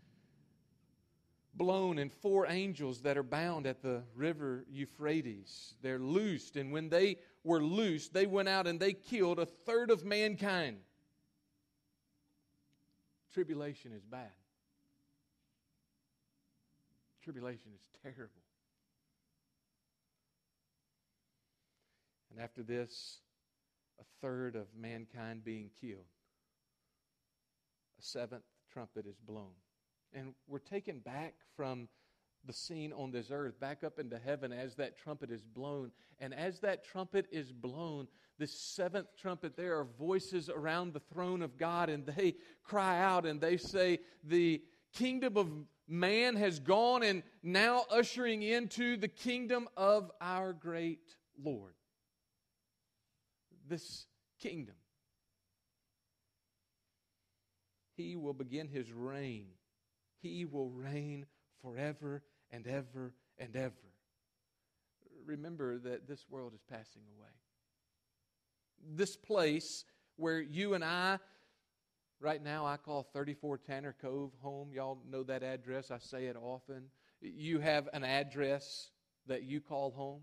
blown, 1.55 1.99
and 1.99 2.13
four 2.13 2.47
angels 2.47 3.01
that 3.03 3.17
are 3.17 3.23
bound 3.23 3.67
at 3.67 3.83
the 3.83 4.03
river 4.15 4.65
Euphrates. 4.71 5.75
They're 5.83 5.99
loosed, 5.99 6.57
and 6.57 6.73
when 6.73 6.89
they 6.89 7.17
were 7.43 7.63
loosed, 7.63 8.13
they 8.13 8.27
went 8.27 8.49
out 8.49 8.67
and 8.67 8.79
they 8.79 8.93
killed 8.93 9.39
a 9.39 9.47
third 9.47 9.91
of 9.91 10.05
mankind. 10.05 10.79
Tribulation 13.33 13.93
is 13.93 14.05
bad. 14.05 14.31
Tribulation 17.23 17.71
is 17.75 17.81
terrible. 18.03 18.43
And 22.31 22.41
after 22.41 22.63
this, 22.63 23.19
a 24.01 24.05
third 24.21 24.57
of 24.57 24.67
mankind 24.79 25.45
being 25.45 25.71
killed, 25.81 26.07
a 27.99 28.03
seventh 28.03 28.45
trumpet 28.73 29.07
is 29.07 29.17
blown. 29.27 29.53
And 30.13 30.35
we're 30.49 30.59
taken 30.59 30.99
back 31.01 31.35
from 31.57 31.89
the 32.47 32.53
scene 32.53 32.93
on 32.93 33.11
this 33.11 33.31
earth 33.31 33.59
back 33.61 33.85
up 33.85 33.99
into 33.99 34.19
heaven 34.19 34.53
as 34.53 34.75
that 34.77 34.97
trumpet 34.97 35.31
is 35.31 35.43
blown. 35.43 35.91
And 36.19 36.35
as 36.35 36.61
that 36.61 36.85
trumpet 36.85 37.27
is 37.31 37.53
blown, 37.53 38.09
this 38.39 38.53
seventh 38.53 39.09
trumpet, 39.17 39.57
there 39.57 39.79
are 39.79 39.87
voices 39.99 40.49
around 40.49 40.93
the 40.93 41.01
throne 41.01 41.43
of 41.43 41.59
God, 41.59 41.91
and 41.91 42.07
they 42.07 42.35
cry 42.63 43.01
out 43.01 43.27
and 43.27 43.41
they 43.41 43.57
say, 43.57 43.99
The 44.25 44.63
kingdom 44.95 45.37
of 45.37 45.49
man 45.87 46.37
has 46.37 46.59
gone, 46.59 47.03
and 47.03 47.23
now 47.43 47.85
ushering 47.91 48.43
into 48.43 48.97
the 48.97 49.09
kingdom 49.09 49.69
of 49.77 50.11
our 50.21 50.53
great 50.53 51.17
Lord. 51.43 51.75
This 53.69 54.07
kingdom. 54.41 54.75
He 57.97 58.17
will 58.17 58.33
begin 58.33 58.69
his 58.69 58.91
reign. 58.91 59.49
He 60.23 60.47
will 60.47 60.71
reign 60.71 61.27
forever 61.63 62.23
and 62.51 62.67
ever 62.67 63.13
and 63.39 63.57
ever. 63.57 63.75
Remember 65.25 65.79
that 65.79 66.09
this 66.09 66.25
world 66.29 66.53
is 66.55 66.63
passing 66.69 67.03
away 67.17 67.31
this 68.95 69.17
place 69.17 69.85
where 70.17 70.41
you 70.41 70.75
and 70.75 70.85
I, 70.85 71.19
right 72.21 72.43
now, 72.43 72.67
I 72.67 72.77
call 72.77 73.03
34 73.13 73.59
Tanner 73.59 73.95
Cove 74.01 74.33
home. 74.41 74.71
Y'all 74.73 74.99
know 75.09 75.23
that 75.25 75.43
address. 75.43 75.91
I 75.91 75.99
say 75.99 76.27
it 76.27 76.37
often. 76.37 76.85
You 77.21 77.61
have 77.61 77.89
an 77.93 78.05
address 78.05 78.91
that 79.27 79.43
you 79.43 79.61
call 79.61 79.91
home, 79.91 80.23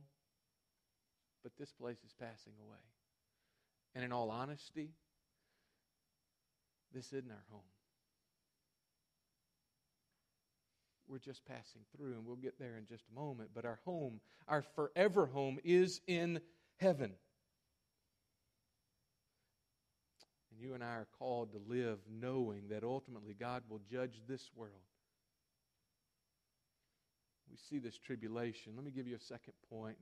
but 1.44 1.52
this 1.58 1.72
place 1.72 1.98
is 2.06 2.14
passing 2.20 2.54
away. 2.66 2.78
And 3.96 4.04
in 4.04 4.12
all 4.12 4.30
honesty, 4.30 4.90
this 6.94 7.08
isn't 7.08 7.32
our 7.32 7.46
home. 7.52 7.62
We're 11.10 11.20
just 11.20 11.46
passing 11.46 11.82
through, 11.96 12.14
and 12.14 12.26
we'll 12.26 12.36
get 12.36 12.60
there 12.60 12.78
in 12.78 12.86
just 12.86 13.06
a 13.12 13.16
moment. 13.16 13.52
But 13.54 13.66
our 13.66 13.80
home, 13.86 14.20
our 14.48 14.62
forever 14.62 15.26
home, 15.26 15.58
is 15.64 16.02
in 16.08 16.42
heaven. 16.78 17.14
And 20.52 20.60
you 20.60 20.74
and 20.74 20.84
I 20.84 20.88
are 20.88 21.08
called 21.18 21.54
to 21.54 21.62
live 21.68 22.00
knowing 22.10 22.64
that 22.70 22.84
ultimately 22.84 23.34
God 23.34 23.64
will 23.70 23.82
judge 23.90 24.22
this 24.28 24.50
world. 24.56 24.74
We 27.50 27.58
see 27.58 27.80
this 27.80 27.98
tribulation. 27.98 28.74
Let 28.76 28.84
me 28.84 28.92
give 28.92 29.08
you 29.08 29.16
a 29.16 29.20
second 29.20 29.54
point, 29.70 29.98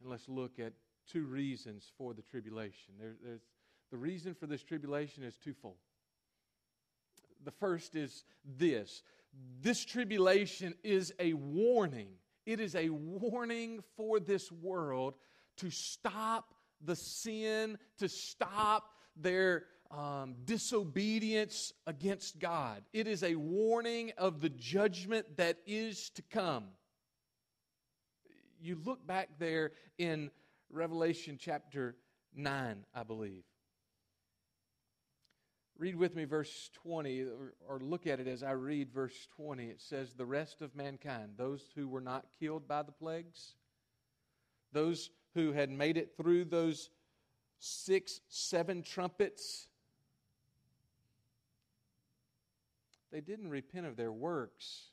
and 0.00 0.10
let's 0.10 0.28
look 0.28 0.58
at 0.58 0.74
two 1.10 1.24
reasons 1.24 1.90
for 1.96 2.14
the 2.14 2.22
tribulation. 2.22 2.94
There, 3.00 3.14
there's, 3.24 3.42
the 3.90 3.96
reason 3.96 4.34
for 4.34 4.46
this 4.46 4.62
tribulation 4.62 5.22
is 5.22 5.36
twofold. 5.36 5.76
The 7.44 7.50
first 7.52 7.94
is 7.94 8.24
this 8.44 9.02
this 9.60 9.84
tribulation 9.84 10.74
is 10.82 11.12
a 11.18 11.32
warning. 11.32 12.08
It 12.46 12.60
is 12.60 12.74
a 12.74 12.90
warning 12.90 13.82
for 13.96 14.20
this 14.20 14.52
world 14.52 15.14
to 15.58 15.70
stop 15.70 16.54
the 16.82 16.96
sin, 16.96 17.78
to 17.98 18.08
stop 18.08 18.90
their 19.16 19.64
um, 19.90 20.34
disobedience 20.44 21.72
against 21.86 22.38
God. 22.38 22.82
It 22.92 23.06
is 23.06 23.22
a 23.22 23.36
warning 23.36 24.12
of 24.18 24.40
the 24.40 24.48
judgment 24.50 25.36
that 25.36 25.58
is 25.66 26.10
to 26.10 26.22
come. 26.22 26.64
You 28.60 28.78
look 28.84 29.06
back 29.06 29.28
there 29.38 29.72
in 29.98 30.30
Revelation 30.70 31.38
chapter 31.40 31.96
9, 32.34 32.84
I 32.94 33.02
believe. 33.02 33.44
Read 35.76 35.96
with 35.96 36.14
me 36.14 36.24
verse 36.24 36.70
20, 36.74 37.26
or, 37.68 37.80
look 37.80 38.06
at 38.06 38.20
it 38.20 38.28
as 38.28 38.44
I 38.44 38.52
read 38.52 38.92
verse 38.92 39.26
20. 39.36 39.66
It 39.66 39.80
says, 39.80 40.14
The 40.14 40.24
rest 40.24 40.62
of 40.62 40.76
mankind, 40.76 41.32
those 41.36 41.62
who 41.74 41.88
were 41.88 42.00
not 42.00 42.26
killed 42.38 42.68
by 42.68 42.82
the 42.82 42.92
plagues, 42.92 43.54
those 44.72 45.10
who 45.34 45.52
had 45.52 45.70
made 45.70 45.96
it 45.96 46.16
through 46.16 46.44
those 46.44 46.90
six, 47.58 48.20
seven 48.28 48.82
trumpets, 48.82 49.66
they 53.10 53.20
didn't 53.20 53.50
repent 53.50 53.86
of 53.86 53.96
their 53.96 54.12
works. 54.12 54.90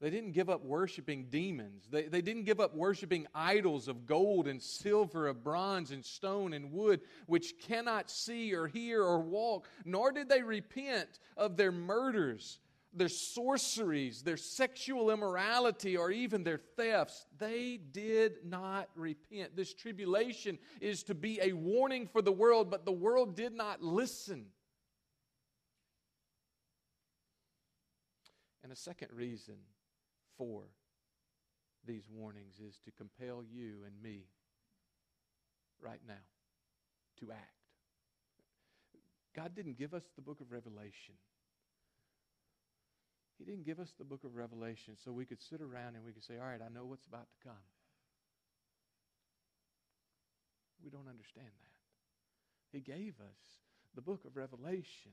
They 0.00 0.10
didn't 0.10 0.30
give 0.30 0.48
up 0.48 0.64
worshiping 0.64 1.26
demons. 1.28 1.88
They, 1.90 2.04
they 2.04 2.22
didn't 2.22 2.44
give 2.44 2.60
up 2.60 2.74
worshiping 2.74 3.26
idols 3.34 3.88
of 3.88 4.06
gold 4.06 4.46
and 4.46 4.62
silver, 4.62 5.26
of 5.26 5.42
bronze 5.42 5.90
and 5.90 6.04
stone 6.04 6.52
and 6.52 6.70
wood, 6.70 7.00
which 7.26 7.54
cannot 7.60 8.08
see 8.08 8.54
or 8.54 8.68
hear 8.68 9.02
or 9.02 9.18
walk. 9.18 9.66
Nor 9.84 10.12
did 10.12 10.28
they 10.28 10.42
repent 10.42 11.18
of 11.36 11.56
their 11.56 11.72
murders, 11.72 12.60
their 12.92 13.08
sorceries, 13.08 14.22
their 14.22 14.36
sexual 14.36 15.10
immorality, 15.10 15.96
or 15.96 16.12
even 16.12 16.44
their 16.44 16.60
thefts. 16.76 17.26
They 17.36 17.76
did 17.76 18.44
not 18.44 18.90
repent. 18.94 19.56
This 19.56 19.74
tribulation 19.74 20.60
is 20.80 21.02
to 21.04 21.14
be 21.16 21.40
a 21.42 21.54
warning 21.54 22.06
for 22.06 22.22
the 22.22 22.30
world, 22.30 22.70
but 22.70 22.84
the 22.84 22.92
world 22.92 23.34
did 23.34 23.52
not 23.52 23.82
listen. 23.82 24.46
And 28.62 28.72
a 28.72 28.76
second 28.76 29.08
reason 29.12 29.56
for 30.38 30.62
these 31.86 32.04
warnings 32.10 32.54
is 32.66 32.78
to 32.84 32.90
compel 32.92 33.42
you 33.44 33.84
and 33.84 34.02
me 34.02 34.24
right 35.82 36.00
now 36.06 36.14
to 37.20 37.32
act. 37.32 37.58
God 39.36 39.54
didn't 39.54 39.78
give 39.78 39.94
us 39.94 40.02
the 40.16 40.22
book 40.22 40.40
of 40.40 40.50
Revelation. 40.50 41.14
He 43.38 43.44
didn't 43.44 43.64
give 43.64 43.78
us 43.78 43.88
the 43.98 44.04
book 44.04 44.24
of 44.24 44.34
Revelation 44.34 44.94
so 45.04 45.12
we 45.12 45.24
could 45.24 45.40
sit 45.48 45.60
around 45.60 45.94
and 45.94 46.04
we 46.04 46.12
could 46.12 46.24
say, 46.24 46.34
All 46.40 46.46
right, 46.46 46.60
I 46.60 46.72
know 46.72 46.86
what's 46.86 47.06
about 47.06 47.26
to 47.30 47.48
come. 47.48 47.64
We 50.82 50.90
don't 50.90 51.08
understand 51.08 51.46
that. 51.46 52.76
He 52.76 52.80
gave 52.80 53.14
us 53.20 53.38
the 53.94 54.02
book 54.02 54.24
of 54.24 54.36
Revelation 54.36 55.12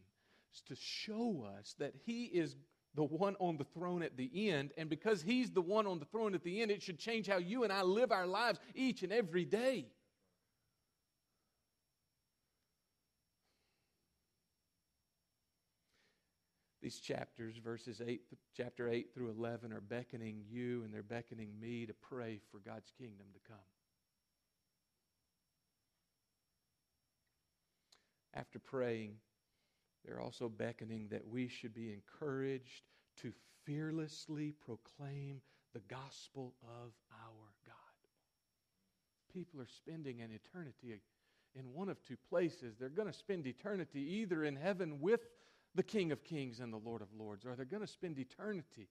to 0.67 0.75
show 1.05 1.45
us 1.57 1.73
that 1.79 1.93
He 2.05 2.25
is 2.25 2.55
the 2.95 3.03
one 3.03 3.36
on 3.39 3.58
the 3.58 3.63
throne 3.63 4.01
at 4.01 4.17
the 4.17 4.49
end. 4.49 4.71
And 4.77 4.89
because 4.89 5.21
he's 5.21 5.51
the 5.51 5.62
one 5.62 5.86
on 5.86 5.99
the 5.99 6.05
throne 6.05 6.34
at 6.34 6.43
the 6.43 6.62
end, 6.62 6.71
it 6.71 6.81
should 6.81 6.97
change 6.99 7.27
how 7.27 7.38
you 7.38 7.63
and 7.63 7.71
I 7.71 7.81
live 7.81 8.12
our 8.12 8.27
lives 8.27 8.60
each 8.73 9.03
and 9.03 9.12
every 9.12 9.45
day. 9.45 9.86
These 16.81 16.99
chapters, 16.99 17.58
verses 17.58 17.99
8, 18.05 18.21
chapter 18.55 18.88
8 18.88 19.12
through 19.12 19.31
11, 19.31 19.73
are 19.73 19.81
beckoning 19.81 20.43
you 20.47 20.84
and 20.84 20.93
they're 20.93 21.01
beckoning 21.01 21.49
me 21.60 21.88
to 21.88 21.93
pray 21.93 22.39
for 22.51 22.60
God's 22.60 22.91
kingdom 22.95 23.25
to 23.34 23.39
come. 23.47 23.58
After 28.36 28.60
praying, 28.60 29.15
they're 30.05 30.21
also 30.21 30.49
beckoning 30.49 31.07
that 31.09 31.27
we 31.27 31.47
should 31.47 31.73
be 31.73 31.91
encouraged 31.93 32.83
to 33.21 33.31
fearlessly 33.65 34.53
proclaim 34.65 35.41
the 35.73 35.81
gospel 35.89 36.53
of 36.63 36.91
our 37.11 37.53
God. 37.65 37.75
People 39.33 39.59
are 39.59 39.67
spending 39.67 40.21
an 40.21 40.29
eternity 40.31 41.01
in 41.57 41.73
one 41.73 41.89
of 41.89 42.01
two 42.03 42.17
places. 42.29 42.75
They're 42.77 42.89
going 42.89 43.11
to 43.11 43.17
spend 43.17 43.47
eternity 43.47 43.99
either 44.21 44.43
in 44.43 44.55
heaven 44.55 44.99
with 45.01 45.21
the 45.73 45.83
King 45.83 46.11
of 46.11 46.23
Kings 46.23 46.59
and 46.59 46.71
the 46.71 46.77
Lord 46.77 47.01
of 47.01 47.07
Lords, 47.17 47.45
or 47.45 47.55
they're 47.55 47.65
going 47.65 47.85
to 47.85 47.87
spend 47.87 48.17
eternity. 48.19 48.87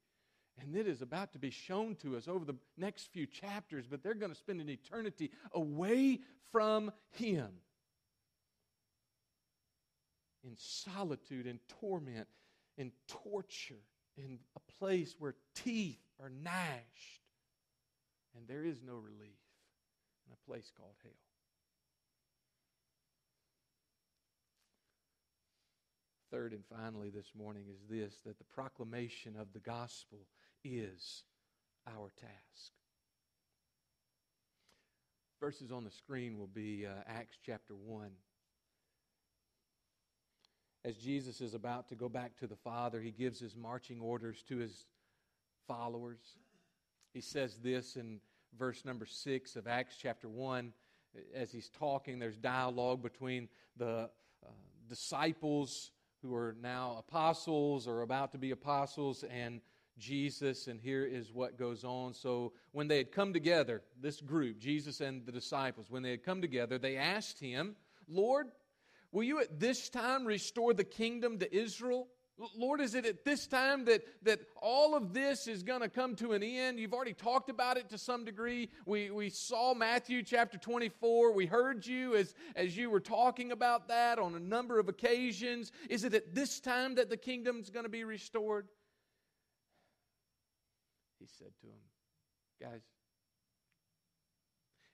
And 0.61 0.77
it 0.77 0.87
is 0.87 1.03
about 1.03 1.33
to 1.33 1.39
be 1.39 1.51
shown 1.51 1.97
to 1.97 2.17
us 2.17 2.29
over 2.29 2.45
the 2.45 2.57
next 2.77 3.13
few 3.13 3.27
chapters, 3.27 3.87
but 3.91 4.03
they're 4.03 4.15
going 4.15 4.33
to 4.33 4.39
spend 4.39 4.61
an 4.61 4.69
eternity 4.69 5.31
away 5.53 6.21
from 6.53 6.93
Him 7.11 7.49
in 10.45 10.57
solitude, 10.57 11.47
in 11.47 11.59
torment, 11.81 12.29
in 12.77 12.93
torture, 13.09 13.83
in 14.17 14.39
a 14.57 14.73
place 14.79 15.17
where 15.19 15.35
teeth 15.55 16.01
are 16.23 16.31
gnashed, 16.31 17.23
and 18.37 18.47
there 18.47 18.65
is 18.65 18.83
no 18.83 18.95
relief 18.95 19.41
in 20.27 20.33
a 20.33 20.51
place 20.51 20.71
called 20.77 20.95
hell. 21.03 21.13
Third 26.31 26.53
and 26.53 26.65
finally, 26.67 27.11
this 27.11 27.31
morning 27.39 27.65
is 27.71 27.79
this 27.89 28.19
that 28.27 28.39
the 28.39 28.45
proclamation 28.45 29.37
of 29.39 29.53
the 29.53 29.61
gospel 29.61 30.27
is 30.65 31.23
our 31.87 32.11
task. 32.21 32.73
Verses 35.41 35.71
on 35.71 35.85
the 35.85 35.91
screen 35.91 36.39
will 36.39 36.49
be 36.49 36.87
uh, 36.87 37.03
Acts 37.07 37.37
chapter 37.45 37.75
1 37.75 38.11
as 40.85 40.97
Jesus 40.97 41.41
is 41.41 41.55
about 41.55 41.89
to 41.89 41.95
go 41.95 42.09
back 42.09 42.37
to 42.39 42.47
the 42.47 42.57
Father, 42.57 43.01
he 43.01 43.11
gives 43.11 43.41
his 43.41 43.57
marching 43.57 44.01
orders 44.01 44.43
to 44.49 44.59
his 44.59 44.87
followers. 45.67 46.21
He 47.15 47.21
says 47.21 47.57
this 47.63 47.97
in 47.97 48.21
verse 48.59 48.85
number 48.85 49.07
6 49.07 49.57
of 49.57 49.67
Acts 49.67 49.97
chapter 50.01 50.29
1. 50.29 50.73
As 51.35 51.51
he's 51.51 51.71
talking, 51.71 52.19
there's 52.19 52.37
dialogue 52.37 53.03
between 53.03 53.49
the 53.77 54.11
uh, 54.45 54.49
disciples 54.89 55.93
who 56.21 56.35
are 56.35 56.55
now 56.61 56.97
apostles 56.99 57.87
or 57.87 58.03
about 58.03 58.33
to 58.33 58.39
be 58.39 58.51
apostles 58.51 59.25
and 59.31 59.61
Jesus, 59.97 60.67
and 60.67 60.81
here 60.81 61.05
is 61.05 61.33
what 61.33 61.57
goes 61.57 61.85
on. 61.85 62.15
So, 62.15 62.53
when 62.73 62.89
they 62.89 62.99
had 62.99 63.13
come 63.13 63.33
together, 63.33 63.83
this 64.01 64.21
group, 64.21 64.59
Jesus 64.59 65.01
and 65.01 65.25
the 65.25 65.31
disciples, 65.31 65.89
when 65.89 66.03
they 66.03 66.11
had 66.11 66.25
come 66.25 66.43
together, 66.43 66.79
they 66.79 66.97
asked 66.97 67.39
him, 67.39 67.77
Lord, 68.09 68.49
Will 69.15 69.23
you 69.23 69.39
at 69.39 69.61
this 69.61 69.89
time 69.89 70.27
restore 70.27 70.75
the 70.75 70.83
kingdom 70.83 71.39
to 71.39 71.57
Israel? 71.57 72.09
Lord, 72.57 72.81
is 72.81 72.97
it 72.97 73.07
at 73.07 73.25
this 73.25 73.47
time 73.47 73.85
that, 73.85 74.03
that 74.25 74.41
all 74.61 74.97
of 74.97 75.15
this 75.15 75.47
is 75.47 75.63
going 75.63 75.83
to 75.83 75.89
come 75.89 76.17
to 76.17 76.33
an 76.33 76.43
end? 76.43 76.81
You've 76.81 76.93
already 76.93 77.13
talked 77.13 77.49
about 77.49 77.77
it 77.77 77.89
to 77.91 77.97
some 77.97 78.25
degree. 78.25 78.71
We, 78.87 79.13
we 79.13 79.31
saw 79.31 79.73
Matthew 79.73 80.25
chapter 80.25 80.59
24. 80.59 81.33
We 81.33 81.47
heard 81.47 81.87
you 81.87 82.17
as, 82.17 82.35
as 82.57 82.77
you 82.77 82.91
were 82.91 82.99
talking 82.99 83.53
about 83.53 83.87
that 83.87 84.19
on 84.19 84.35
a 84.35 84.41
number 84.41 84.81
of 84.81 84.89
occasions. 84.89 85.71
Is 85.89 86.03
it 86.03 86.13
at 86.13 86.35
this 86.35 86.59
time 86.59 86.97
that 86.97 87.09
the 87.09 87.17
kingdom 87.17 87.61
is 87.61 87.71
going 87.71 87.85
to 87.85 87.91
be 87.91 88.03
restored? 88.03 88.67
He 91.21 91.27
said 91.39 91.53
to 91.61 91.69
him, 91.69 92.73
Guys, 92.73 92.83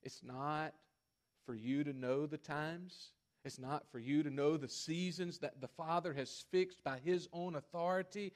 it's 0.02 0.22
not 0.22 0.74
for 1.46 1.54
you 1.54 1.84
to 1.84 1.94
know 1.94 2.26
the 2.26 2.36
times 2.36 3.12
it's 3.44 3.58
not 3.58 3.90
for 3.90 3.98
you 3.98 4.22
to 4.22 4.30
know 4.30 4.56
the 4.56 4.68
seasons 4.68 5.38
that 5.38 5.60
the 5.60 5.68
Father 5.68 6.12
has 6.14 6.44
fixed 6.50 6.84
by 6.84 6.98
His 6.98 7.28
own 7.32 7.56
authority, 7.56 8.32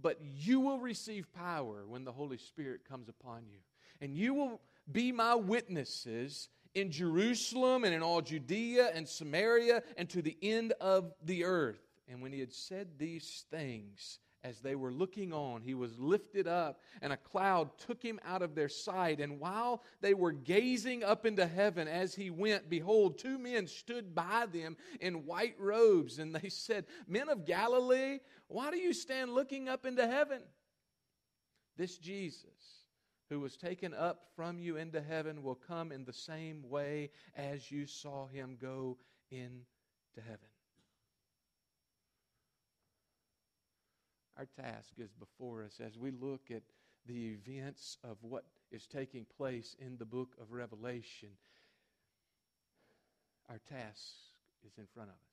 but 0.00 0.18
you 0.20 0.60
will 0.60 0.78
receive 0.78 1.32
power 1.32 1.84
when 1.86 2.04
the 2.04 2.12
Holy 2.12 2.38
Spirit 2.38 2.82
comes 2.88 3.08
upon 3.08 3.44
you. 3.46 3.58
And 4.00 4.14
you 4.14 4.34
will 4.34 4.60
be 4.90 5.12
my 5.12 5.34
witnesses 5.34 6.48
in 6.74 6.90
Jerusalem 6.90 7.84
and 7.84 7.94
in 7.94 8.02
all 8.02 8.20
Judea 8.20 8.90
and 8.94 9.08
Samaria 9.08 9.82
and 9.96 10.08
to 10.10 10.22
the 10.22 10.36
end 10.42 10.72
of 10.80 11.12
the 11.24 11.44
earth. 11.44 11.80
And 12.08 12.20
when 12.20 12.32
he 12.32 12.40
had 12.40 12.52
said 12.52 12.98
these 12.98 13.44
things, 13.50 14.18
as 14.44 14.60
they 14.60 14.74
were 14.74 14.92
looking 14.92 15.32
on, 15.32 15.62
he 15.62 15.74
was 15.74 15.98
lifted 15.98 16.48
up, 16.48 16.80
and 17.00 17.12
a 17.12 17.16
cloud 17.16 17.70
took 17.78 18.02
him 18.02 18.18
out 18.24 18.42
of 18.42 18.54
their 18.54 18.68
sight. 18.68 19.20
And 19.20 19.38
while 19.38 19.84
they 20.00 20.14
were 20.14 20.32
gazing 20.32 21.04
up 21.04 21.24
into 21.24 21.46
heaven 21.46 21.86
as 21.86 22.14
he 22.14 22.30
went, 22.30 22.68
behold, 22.68 23.18
two 23.18 23.38
men 23.38 23.68
stood 23.68 24.14
by 24.14 24.46
them 24.52 24.76
in 25.00 25.26
white 25.26 25.54
robes. 25.58 26.18
And 26.18 26.34
they 26.34 26.48
said, 26.48 26.86
Men 27.06 27.28
of 27.28 27.46
Galilee, 27.46 28.18
why 28.48 28.72
do 28.72 28.78
you 28.78 28.92
stand 28.92 29.32
looking 29.32 29.68
up 29.68 29.86
into 29.86 30.06
heaven? 30.06 30.42
This 31.76 31.96
Jesus, 31.98 32.84
who 33.30 33.38
was 33.38 33.56
taken 33.56 33.94
up 33.94 34.24
from 34.34 34.58
you 34.58 34.76
into 34.76 35.00
heaven, 35.00 35.44
will 35.44 35.54
come 35.54 35.92
in 35.92 36.04
the 36.04 36.12
same 36.12 36.68
way 36.68 37.10
as 37.36 37.70
you 37.70 37.86
saw 37.86 38.26
him 38.26 38.56
go 38.60 38.98
into 39.30 39.64
heaven. 40.16 40.51
our 44.38 44.46
task 44.60 44.94
is 44.98 45.12
before 45.12 45.62
us 45.64 45.80
as 45.84 45.98
we 45.98 46.10
look 46.10 46.50
at 46.50 46.62
the 47.06 47.36
events 47.46 47.98
of 48.04 48.16
what 48.20 48.44
is 48.70 48.86
taking 48.86 49.26
place 49.36 49.76
in 49.78 49.96
the 49.98 50.04
book 50.04 50.30
of 50.40 50.52
Revelation. 50.52 51.28
Our 53.48 53.60
task 53.68 54.00
is 54.66 54.78
in 54.78 54.86
front 54.94 55.10
of 55.10 55.14
us. 55.14 55.31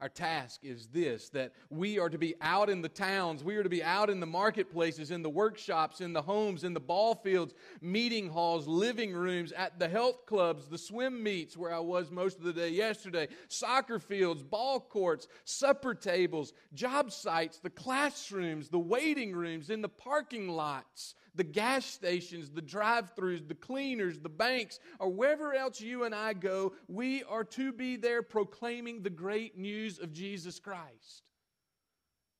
Our 0.00 0.08
task 0.08 0.60
is 0.62 0.86
this 0.86 1.28
that 1.30 1.52
we 1.68 1.98
are 1.98 2.08
to 2.08 2.16
be 2.16 2.34
out 2.40 2.70
in 2.70 2.80
the 2.80 2.88
towns, 2.88 3.44
we 3.44 3.56
are 3.56 3.62
to 3.62 3.68
be 3.68 3.82
out 3.82 4.08
in 4.08 4.18
the 4.18 4.26
marketplaces, 4.26 5.10
in 5.10 5.22
the 5.22 5.28
workshops, 5.28 6.00
in 6.00 6.14
the 6.14 6.22
homes, 6.22 6.64
in 6.64 6.72
the 6.72 6.80
ball 6.80 7.14
fields, 7.14 7.52
meeting 7.82 8.30
halls, 8.30 8.66
living 8.66 9.12
rooms, 9.12 9.52
at 9.52 9.78
the 9.78 9.88
health 9.88 10.24
clubs, 10.24 10.68
the 10.68 10.78
swim 10.78 11.22
meets 11.22 11.54
where 11.54 11.74
I 11.74 11.80
was 11.80 12.10
most 12.10 12.38
of 12.38 12.44
the 12.44 12.52
day 12.54 12.70
yesterday, 12.70 13.28
soccer 13.48 13.98
fields, 13.98 14.42
ball 14.42 14.80
courts, 14.80 15.28
supper 15.44 15.94
tables, 15.94 16.54
job 16.72 17.12
sites, 17.12 17.58
the 17.58 17.68
classrooms, 17.68 18.70
the 18.70 18.78
waiting 18.78 19.32
rooms, 19.32 19.68
in 19.68 19.82
the 19.82 19.88
parking 19.88 20.48
lots, 20.48 21.14
the 21.34 21.44
gas 21.44 21.86
stations, 21.86 22.50
the 22.50 22.62
drive 22.62 23.14
throughs, 23.14 23.46
the 23.46 23.54
cleaners, 23.54 24.18
the 24.18 24.28
banks, 24.28 24.78
or 24.98 25.08
wherever 25.08 25.54
else 25.54 25.80
you 25.80 26.04
and 26.04 26.14
I 26.14 26.32
go, 26.32 26.74
we 26.88 27.22
are 27.24 27.44
to 27.44 27.72
be 27.72 27.96
there 27.96 28.22
proclaiming 28.22 29.02
the 29.02 29.10
great 29.10 29.56
news 29.56 29.98
of 29.98 30.12
Jesus 30.12 30.58
Christ. 30.58 31.22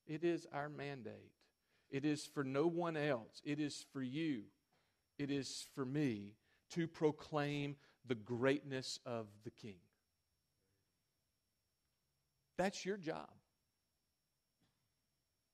It 0.07 0.25
is 0.25 0.47
our 0.53 0.69
mandate. 0.69 1.33
It 1.91 2.05
is 2.05 2.27
for 2.27 2.45
no 2.45 2.67
one 2.67 2.97
else. 2.97 3.41
It 3.45 3.61
is 3.61 3.85
for 3.93 4.03
you. 4.03 4.43
It 5.19 5.31
is 5.31 5.67
for 5.75 5.85
me 5.85 6.35
to 6.71 6.87
proclaim 6.87 7.77
the 8.07 8.15
greatness 8.15 8.99
of 9.05 9.27
the 9.45 9.51
King. 9.51 9.79
That's 12.57 12.85
your 12.85 12.97
job. 12.97 13.29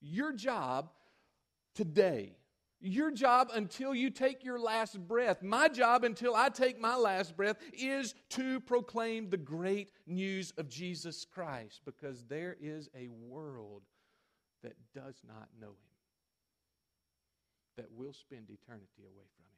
Your 0.01 0.33
job 0.33 0.91
today 1.75 2.37
your 2.81 3.11
job 3.11 3.51
until 3.55 3.95
you 3.95 4.11
take 4.11 4.45
your 4.45 4.59
last 4.59 4.99
breath, 5.09 5.43
my 5.43 5.69
job 5.69 6.05
until 6.05 6.35
I 6.35 6.49
take 6.49 6.79
my 6.81 6.97
last 6.97 7.37
breath, 7.37 7.57
is 7.73 8.15
to 8.31 8.61
proclaim 8.61 9.31
the 9.31 9.37
great 9.37 9.93
news 10.07 10.53
of 10.59 10.69
Jesus 10.69 11.25
Christ 11.25 11.81
because 11.85 12.25
there 12.25 12.57
is 12.61 12.89
a 12.95 13.09
world 13.09 13.83
that 14.63 14.75
does 14.95 15.21
not 15.27 15.49
know 15.61 15.69
him, 15.69 15.97
that 17.77 17.93
will 17.93 18.13
spend 18.13 18.51
eternity 18.51 19.03
away 19.05 19.27
from 19.37 19.45
him. 19.45 19.57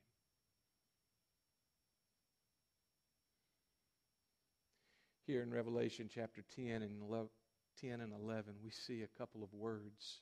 Here 5.26 5.42
in 5.42 5.50
Revelation 5.50 6.08
chapter 6.12 6.42
10 6.56 6.82
and 6.82 7.02
11, 7.02 7.28
10 7.80 8.00
and 8.00 8.12
11, 8.12 8.54
we 8.64 8.70
see 8.70 9.02
a 9.02 9.18
couple 9.18 9.42
of 9.42 9.52
words 9.52 10.20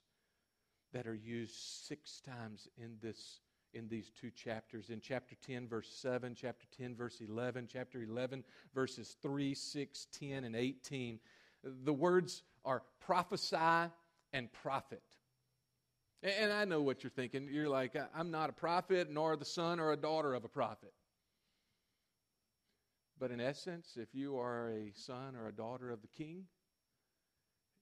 that 0.93 1.07
are 1.07 1.15
used 1.15 1.55
six 1.55 2.21
times 2.21 2.69
in 2.77 2.97
this 3.03 3.41
in 3.75 3.89
these 3.89 4.11
two 4.19 4.31
chapters. 4.31 4.91
In 4.91 5.01
chapter 5.01 5.35
10 5.47 5.69
verse 5.69 5.89
7 6.01 6.35
chapter 6.35 6.67
10 6.77 6.95
verse 6.95 7.21
11 7.21 7.69
chapter 7.71 8.03
11 8.03 8.43
verses 8.75 9.17
3 9.23 9.55
6 9.55 10.07
10 10.13 10.45
and 10.45 10.57
18 10.57 11.19
the 11.63 11.93
words 11.93 12.43
are 12.65 12.83
prophesy 13.01 13.91
and 14.33 14.53
prophet. 14.53 15.03
And 16.23 16.53
i 16.53 16.65
know 16.65 16.81
what 16.81 17.03
you're 17.03 17.11
thinking. 17.11 17.49
You're 17.51 17.69
like 17.69 17.95
i'm 18.15 18.31
not 18.31 18.51
a 18.51 18.55
prophet 18.55 19.11
nor 19.11 19.37
the 19.37 19.45
son 19.45 19.79
or 19.79 19.93
a 19.93 19.97
daughter 19.97 20.35
of 20.35 20.45
a 20.45 20.49
prophet. 20.49 20.93
But 23.19 23.31
in 23.31 23.41
essence 23.41 23.97
if 23.97 24.15
you 24.15 24.39
are 24.39 24.71
a 24.71 24.93
son 24.95 25.37
or 25.37 25.49
a 25.49 25.53
daughter 25.53 25.91
of 25.91 26.01
the 26.01 26.09
king 26.09 26.45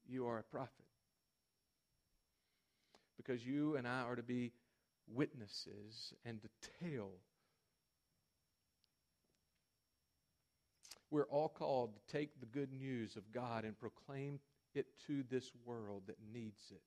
you 0.06 0.26
are 0.26 0.38
a 0.38 0.42
prophet 0.42 0.83
because 3.16 3.46
you 3.46 3.76
and 3.76 3.86
I 3.86 4.02
are 4.02 4.16
to 4.16 4.22
be 4.22 4.52
witnesses 5.12 6.12
and 6.24 6.40
to 6.42 6.48
tell. 6.80 7.10
We're 11.10 11.28
all 11.28 11.48
called 11.48 11.94
to 11.94 12.12
take 12.12 12.40
the 12.40 12.46
good 12.46 12.72
news 12.72 13.16
of 13.16 13.30
God 13.32 13.64
and 13.64 13.78
proclaim 13.78 14.40
it 14.74 14.86
to 15.06 15.22
this 15.30 15.52
world 15.64 16.02
that 16.06 16.16
needs 16.32 16.72
it. 16.72 16.82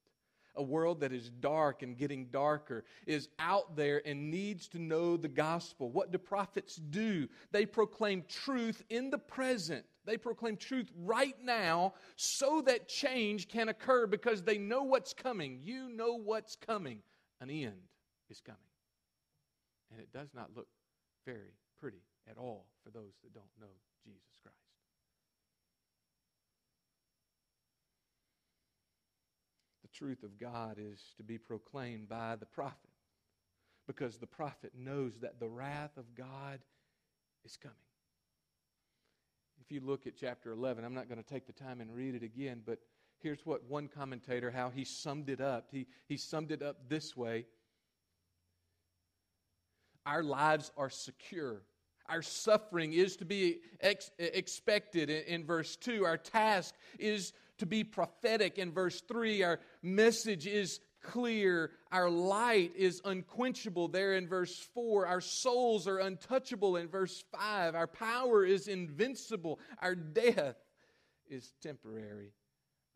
A 0.56 0.64
world 0.64 1.02
that 1.02 1.14
is 1.14 1.30
dark 1.30 1.84
and 1.84 1.96
getting 1.96 2.26
darker 2.26 2.84
is 3.06 3.30
out 3.38 3.76
there 3.76 4.02
and 4.06 4.32
needs 4.32 4.68
to 4.70 4.80
know 4.80 5.16
the 5.16 5.28
gospel. 5.28 5.92
What 5.92 6.12
do 6.12 6.18
prophets 6.18 6.76
do? 6.76 7.28
They 7.52 7.66
proclaim 7.66 8.24
truth 8.28 8.84
in 8.90 9.12
the 9.12 9.20
present 9.20 9.86
they 10.08 10.18
proclaim 10.18 10.56
truth 10.56 10.90
right 10.96 11.36
now 11.44 11.94
so 12.16 12.62
that 12.62 12.88
change 12.88 13.50
can 13.50 13.68
occur 13.68 14.08
because 14.08 14.42
they 14.42 14.58
know 14.58 14.84
what's 14.84 15.14
coming. 15.14 15.60
You 15.62 15.90
know 15.90 16.14
what's 16.14 16.56
coming. 16.56 17.00
An 17.42 17.50
end 17.50 17.74
is 18.30 18.40
coming. 18.40 18.58
And 19.92 20.00
it 20.00 20.12
does 20.14 20.30
not 20.34 20.56
look 20.56 20.68
very 21.26 21.52
pretty 21.80 22.02
at 22.32 22.38
all 22.38 22.68
for 22.84 22.90
those 22.90 23.12
that 23.22 23.34
don't 23.34 23.46
know 23.60 23.68
Jesus 24.06 24.24
Christ. 24.42 24.56
The 29.82 29.90
truth 29.90 30.24
of 30.24 30.40
God 30.40 30.78
is 30.80 31.02
to 31.18 31.24
be 31.24 31.38
proclaimed 31.38 32.08
by 32.08 32.38
the 32.38 32.46
prophet 32.46 32.78
because 33.88 34.18
the 34.18 34.28
prophet 34.28 34.72
knows 34.74 35.20
that 35.22 35.42
the 35.42 35.50
wrath 35.50 35.98
of 35.98 36.16
God 36.16 36.60
is 37.44 37.58
coming. 37.58 37.76
If 39.60 39.72
you 39.72 39.82
look 39.82 40.08
at 40.08 40.16
chapter 40.16 40.52
11, 40.52 40.86
I'm 40.86 40.94
not 40.94 41.10
going 41.10 41.22
to 41.22 41.28
take 41.28 41.48
the 41.48 41.54
time 41.54 41.82
and 41.82 41.94
read 41.94 42.16
it 42.16 42.24
again, 42.24 42.62
but 42.66 42.80
here's 43.20 43.46
what 43.46 43.64
one 43.66 43.88
commentator, 43.88 44.52
how 44.52 44.70
he 44.70 44.86
summed 44.86 45.30
it 45.30 45.42
up. 45.42 45.68
He, 45.72 45.88
he 46.08 46.18
summed 46.18 46.52
it 46.52 46.62
up 46.62 46.78
this 46.90 47.16
way 47.16 47.46
Our 50.06 50.24
lives 50.24 50.72
are 50.78 50.90
secure. 50.90 51.64
Our 52.08 52.22
suffering 52.22 52.94
is 52.94 53.18
to 53.18 53.26
be 53.26 53.58
ex- 53.82 54.12
expected 54.18 55.10
in, 55.10 55.24
in 55.24 55.46
verse 55.46 55.76
2. 55.76 56.06
Our 56.06 56.18
task 56.18 56.74
is 56.98 57.34
to 57.58 57.66
be 57.66 57.84
prophetic 57.84 58.58
in 58.58 58.72
verse 58.72 59.02
3. 59.02 59.44
Our 59.44 59.60
message 59.82 60.48
is 60.48 60.80
clear. 61.04 61.72
Our 61.92 62.10
light 62.10 62.72
is 62.76 63.02
unquenchable 63.06 63.88
there 63.88 64.16
in 64.16 64.28
verse 64.28 64.58
4. 64.74 65.06
Our 65.06 65.22
souls 65.22 65.88
are 65.88 66.00
untouchable 66.00 66.78
in 66.78 66.88
verse 66.88 67.24
5. 67.32 67.76
Our 67.76 67.88
power 67.88 68.46
is 68.46 68.68
invincible. 68.68 69.60
Our 69.82 69.96
death 69.96 70.58
is 71.30 71.54
temporary. 71.62 72.34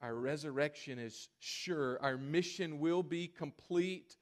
Our 0.01 0.15
resurrection 0.15 0.97
is 0.97 1.29
sure. 1.39 2.01
Our 2.01 2.17
mission 2.17 2.79
will 2.79 3.03
be 3.03 3.27
complete, 3.27 4.17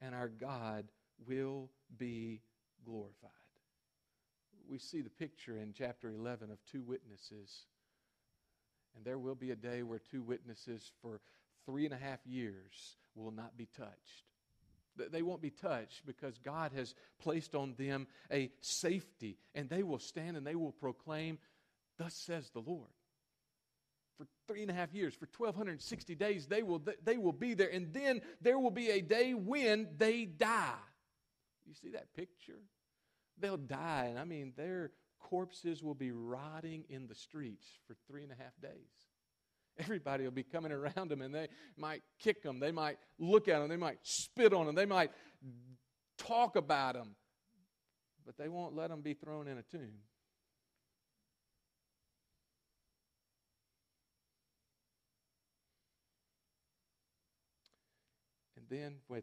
and 0.00 0.14
our 0.14 0.28
God 0.28 0.86
will 1.26 1.70
be 1.98 2.40
glorified. 2.84 3.30
We 4.68 4.78
see 4.78 5.02
the 5.02 5.10
picture 5.10 5.58
in 5.58 5.74
chapter 5.76 6.10
11 6.10 6.50
of 6.50 6.58
two 6.70 6.82
witnesses. 6.82 7.66
And 8.96 9.04
there 9.04 9.18
will 9.18 9.34
be 9.34 9.50
a 9.50 9.56
day 9.56 9.82
where 9.82 9.98
two 9.98 10.22
witnesses 10.22 10.92
for 11.02 11.20
three 11.66 11.84
and 11.84 11.94
a 11.94 11.98
half 11.98 12.20
years 12.24 12.96
will 13.14 13.30
not 13.30 13.56
be 13.56 13.68
touched. 13.76 14.24
They 14.96 15.22
won't 15.22 15.42
be 15.42 15.50
touched 15.50 16.06
because 16.06 16.38
God 16.38 16.72
has 16.76 16.94
placed 17.18 17.54
on 17.54 17.74
them 17.76 18.06
a 18.30 18.50
safety, 18.60 19.38
and 19.54 19.68
they 19.68 19.82
will 19.82 19.98
stand 19.98 20.36
and 20.36 20.46
they 20.46 20.54
will 20.54 20.72
proclaim, 20.72 21.38
Thus 21.98 22.14
says 22.14 22.50
the 22.50 22.60
Lord. 22.60 22.90
For 24.16 24.26
three 24.46 24.62
and 24.62 24.70
a 24.70 24.74
half 24.74 24.94
years, 24.94 25.14
for 25.14 25.28
1,260 25.36 26.14
days, 26.14 26.46
they 26.46 26.62
will, 26.62 26.80
they 27.02 27.16
will 27.16 27.32
be 27.32 27.54
there. 27.54 27.72
And 27.72 27.92
then 27.92 28.20
there 28.40 28.58
will 28.58 28.70
be 28.70 28.90
a 28.90 29.00
day 29.00 29.34
when 29.34 29.88
they 29.96 30.24
die. 30.24 30.74
You 31.66 31.74
see 31.74 31.90
that 31.90 32.14
picture? 32.14 32.60
They'll 33.38 33.56
die, 33.56 34.06
and 34.10 34.18
I 34.18 34.24
mean, 34.24 34.52
their 34.56 34.92
corpses 35.18 35.82
will 35.82 35.94
be 35.94 36.12
rotting 36.12 36.84
in 36.88 37.08
the 37.08 37.14
streets 37.14 37.66
for 37.86 37.96
three 38.06 38.22
and 38.22 38.30
a 38.30 38.36
half 38.36 38.52
days. 38.60 38.70
Everybody 39.78 40.24
will 40.24 40.30
be 40.30 40.44
coming 40.44 40.72
around 40.72 41.10
them 41.10 41.20
and 41.20 41.34
they 41.34 41.48
might 41.76 42.02
kick 42.20 42.42
them. 42.42 42.60
They 42.60 42.70
might 42.70 42.98
look 43.18 43.48
at 43.48 43.58
them. 43.58 43.68
They 43.68 43.76
might 43.76 43.98
spit 44.02 44.52
on 44.52 44.66
them. 44.66 44.74
They 44.74 44.86
might 44.86 45.10
talk 46.16 46.56
about 46.56 46.94
them. 46.94 47.16
But 48.24 48.36
they 48.38 48.48
won't 48.48 48.74
let 48.74 48.90
them 48.90 49.02
be 49.02 49.14
thrown 49.14 49.48
in 49.48 49.58
a 49.58 49.62
tomb. 49.62 49.98
And 58.56 58.80
then, 58.80 58.94
when 59.08 59.22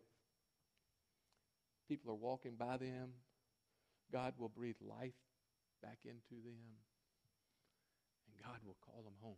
people 1.88 2.12
are 2.12 2.16
walking 2.16 2.56
by 2.60 2.78
them, 2.78 3.14
God 4.12 4.34
will 4.38 4.50
breathe 4.50 4.76
life 4.82 5.16
back 5.82 5.98
into 6.06 6.44
them, 6.44 6.78
and 8.28 8.46
God 8.46 8.60
will 8.64 8.78
call 8.86 9.02
them 9.04 9.16
home. 9.22 9.36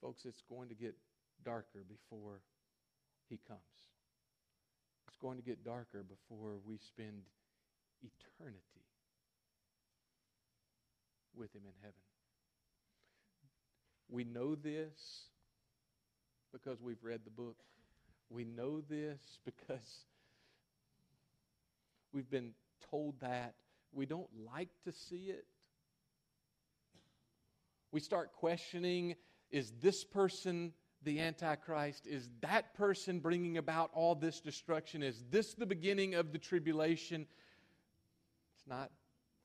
Folks, 0.00 0.24
it's 0.24 0.42
going 0.48 0.68
to 0.68 0.74
get 0.74 0.94
darker 1.44 1.84
before 1.88 2.40
He 3.28 3.38
comes. 3.46 3.60
It's 5.08 5.16
going 5.16 5.36
to 5.36 5.42
get 5.42 5.64
darker 5.64 6.02
before 6.02 6.56
we 6.64 6.78
spend 6.78 7.22
eternity 8.02 8.86
with 11.34 11.54
Him 11.54 11.62
in 11.66 11.74
heaven. 11.82 11.94
We 14.08 14.24
know 14.24 14.54
this 14.54 15.26
because 16.52 16.80
we've 16.80 17.02
read 17.02 17.20
the 17.24 17.30
book. 17.30 17.56
We 18.28 18.44
know 18.44 18.80
this 18.80 19.20
because 19.44 20.04
we've 22.12 22.30
been 22.30 22.52
told 22.90 23.20
that. 23.20 23.54
We 23.92 24.06
don't 24.06 24.28
like 24.52 24.70
to 24.84 24.92
see 24.92 25.30
it. 25.30 25.44
We 27.92 28.00
start 28.00 28.32
questioning 28.32 29.16
is 29.50 29.72
this 29.80 30.04
person 30.04 30.72
the 31.02 31.20
Antichrist? 31.20 32.06
Is 32.06 32.28
that 32.40 32.74
person 32.74 33.20
bringing 33.20 33.58
about 33.58 33.90
all 33.94 34.14
this 34.14 34.40
destruction? 34.40 35.02
Is 35.02 35.24
this 35.30 35.54
the 35.54 35.66
beginning 35.66 36.14
of 36.14 36.32
the 36.32 36.38
tribulation? 36.38 37.26
It's 38.54 38.66
not 38.66 38.90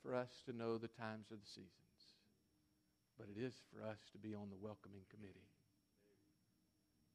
for 0.03 0.13
us 0.13 0.29
to 0.45 0.55
know 0.55 0.77
the 0.77 0.87
times 0.87 1.27
or 1.31 1.37
the 1.37 1.47
seasons, 1.47 1.69
but 3.17 3.27
it 3.35 3.41
is 3.41 3.53
for 3.73 3.87
us 3.87 3.97
to 4.11 4.17
be 4.17 4.35
on 4.35 4.49
the 4.49 4.57
welcoming 4.61 5.01
committee, 5.09 5.49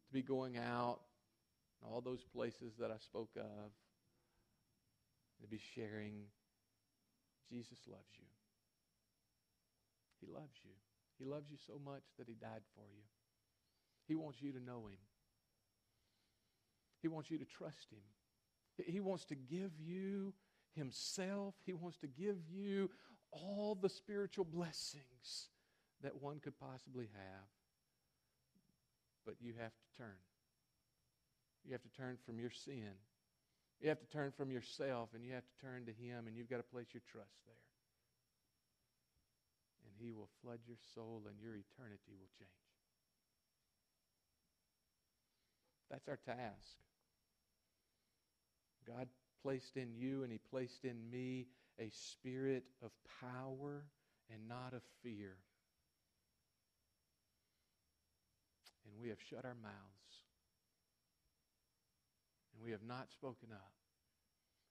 to 0.07 0.13
be 0.13 0.23
going 0.23 0.57
out 0.57 1.01
to 1.81 1.87
all 1.87 2.01
those 2.01 2.25
places 2.35 2.73
that 2.79 2.91
I 2.91 2.99
spoke 2.99 3.31
of, 3.37 3.71
to 5.43 5.47
be 5.49 5.61
sharing 5.75 6.15
Jesus 7.49 7.79
loves 7.87 8.13
you. 8.19 8.27
He 10.21 10.33
loves 10.33 10.59
you. 10.65 10.71
He 11.21 11.27
loves 11.27 11.51
you 11.51 11.59
so 11.67 11.75
much 11.85 12.03
that 12.19 12.27
He 12.27 12.35
died 12.35 12.63
for 12.75 12.85
you. 12.89 13.03
He 14.09 14.15
wants 14.15 14.41
you 14.41 14.53
to 14.53 14.61
know 14.61 14.87
Him. 14.87 14.99
He 17.03 17.09
wants 17.09 17.31
you 17.31 17.39
to 17.39 17.45
trust 17.45 17.93
Him. 17.93 18.87
He 18.87 19.01
wants 19.01 19.27
to 19.27 19.35
give 19.35 19.73
you 19.79 20.33
Himself. 20.75 21.55
He 21.67 21.75
wants 21.75 21.99
to 21.99 22.07
give 22.07 22.37
you 22.51 22.91
all 23.33 23.79
the 23.81 23.89
spiritual 23.89 24.47
blessings 24.47 25.49
that 26.03 26.23
one 26.23 26.41
could 26.41 26.59
possibly 26.59 27.11
have. 27.13 27.47
But 29.27 29.35
you 29.41 29.53
have 29.61 29.73
to 29.73 29.99
turn. 29.99 30.17
You 31.67 31.73
have 31.73 31.83
to 31.83 31.91
turn 31.91 32.17
from 32.25 32.39
your 32.39 32.51
sin. 32.51 32.95
You 33.81 33.91
have 33.91 34.01
to 34.01 34.07
turn 34.07 34.33
from 34.33 34.51
yourself 34.51 35.11
and 35.15 35.25
you 35.25 35.35
have 35.35 35.45
to 35.45 35.67
turn 35.67 35.85
to 35.85 35.93
Him 35.93 36.27
and 36.27 36.37
you've 36.37 36.49
got 36.49 36.57
to 36.57 36.63
place 36.63 36.89
your 36.93 37.03
trust 37.11 37.37
there. 37.47 37.70
And 39.85 39.93
He 39.99 40.13
will 40.13 40.29
flood 40.43 40.61
your 40.67 40.79
soul 40.95 41.23
and 41.29 41.41
your 41.41 41.55
eternity 41.55 42.15
will 42.19 42.31
change. 42.39 42.51
That's 45.91 46.09
our 46.09 46.19
task. 46.25 46.79
God 48.87 49.09
placed 49.43 49.77
in 49.77 49.95
you 49.95 50.23
and 50.23 50.33
He 50.33 50.39
placed 50.39 50.85
in 50.85 51.11
me 51.11 51.47
a 51.79 51.91
spirit 51.91 52.65
of 52.83 52.91
power 53.21 53.85
and 54.33 54.49
not 54.49 54.73
of 54.73 54.83
fear. 55.03 55.37
And 58.87 59.01
we 59.01 59.09
have 59.09 59.19
shut 59.29 59.45
our 59.45 59.57
mouths 59.63 60.15
and 62.55 62.65
we 62.65 62.71
have 62.71 62.85
not 62.87 63.11
spoken 63.11 63.49
up. 63.53 63.73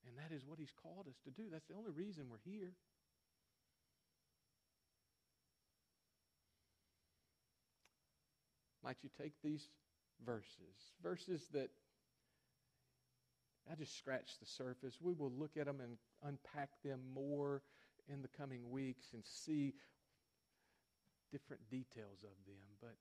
And 0.07 0.15
that 0.17 0.33
is 0.33 0.45
what 0.45 0.59
He's 0.59 0.73
called 0.81 1.07
us 1.09 1.19
to 1.25 1.31
do. 1.31 1.49
That's 1.51 1.67
the 1.67 1.75
only 1.75 1.91
reason 1.91 2.25
we're 2.29 2.45
here. 2.45 2.73
Might 8.89 9.03
you 9.03 9.09
take 9.21 9.33
these 9.43 9.69
verses, 10.25 10.95
verses 11.03 11.47
that 11.53 11.69
I 13.71 13.75
just 13.75 13.95
scratched 13.95 14.39
the 14.39 14.47
surface. 14.47 14.97
We 14.99 15.13
will 15.13 15.31
look 15.31 15.57
at 15.57 15.67
them 15.67 15.79
and 15.79 15.95
unpack 16.23 16.69
them 16.83 17.01
more 17.13 17.61
in 18.11 18.23
the 18.23 18.27
coming 18.29 18.71
weeks 18.71 19.09
and 19.13 19.23
see 19.23 19.75
different 21.31 21.61
details 21.69 22.23
of 22.23 22.31
them. 22.47 22.65
But 22.81 22.95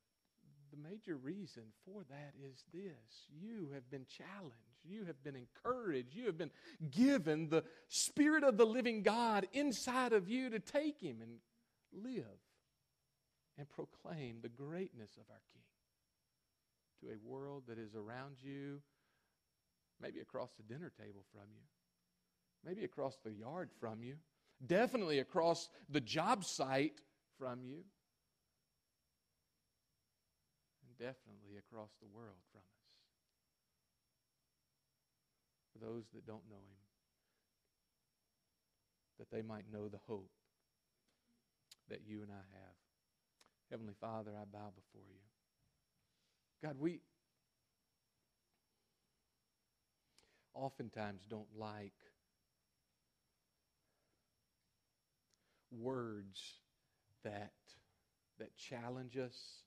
the 0.70 0.76
major 0.76 1.16
reason 1.16 1.62
for 1.86 2.02
that 2.10 2.34
is 2.38 2.64
this 2.70 3.24
you 3.40 3.70
have 3.72 3.90
been 3.90 4.04
challenged, 4.04 4.84
you 4.84 5.06
have 5.06 5.24
been 5.24 5.36
encouraged, 5.36 6.14
you 6.14 6.26
have 6.26 6.36
been 6.36 6.50
given 6.90 7.48
the 7.48 7.64
Spirit 7.88 8.44
of 8.44 8.58
the 8.58 8.66
living 8.66 9.02
God 9.02 9.46
inside 9.54 10.12
of 10.12 10.28
you 10.28 10.50
to 10.50 10.58
take 10.58 11.00
Him 11.00 11.22
and 11.22 12.04
live 12.04 12.26
and 13.56 13.66
proclaim 13.70 14.40
the 14.42 14.50
greatness 14.50 15.12
of 15.16 15.24
our 15.30 15.40
King 15.54 15.62
to 17.00 17.08
a 17.08 17.18
world 17.28 17.64
that 17.68 17.78
is 17.78 17.94
around 17.94 18.36
you, 18.42 18.80
maybe 20.00 20.20
across 20.20 20.50
the 20.56 20.62
dinner 20.62 20.92
table 20.98 21.24
from 21.32 21.44
you, 21.50 21.62
maybe 22.64 22.84
across 22.84 23.16
the 23.24 23.32
yard 23.32 23.70
from 23.80 24.02
you, 24.02 24.16
definitely 24.66 25.18
across 25.18 25.68
the 25.88 26.00
job 26.00 26.44
site 26.44 27.00
from 27.38 27.62
you 27.62 27.84
and 30.82 30.98
definitely 30.98 31.56
across 31.58 31.90
the 32.00 32.08
world 32.12 32.42
from 32.52 32.60
us. 32.60 32.88
For 35.72 35.78
those 35.84 36.04
that 36.14 36.26
don't 36.26 36.48
know 36.50 36.56
Him, 36.56 36.82
that 39.18 39.30
they 39.30 39.42
might 39.42 39.70
know 39.72 39.88
the 39.88 40.00
hope 40.06 40.30
that 41.88 42.00
you 42.06 42.22
and 42.22 42.30
I 42.30 42.42
have. 42.52 42.76
Heavenly 43.70 43.94
Father, 44.00 44.30
I 44.34 44.44
bow 44.44 44.72
before 44.74 45.06
you. 45.08 45.37
God, 46.62 46.76
we 46.78 47.00
oftentimes 50.54 51.22
don't 51.30 51.46
like 51.56 51.92
words 55.70 56.54
that 57.22 57.52
that 58.38 58.56
challenge 58.56 59.16
us 59.16 59.62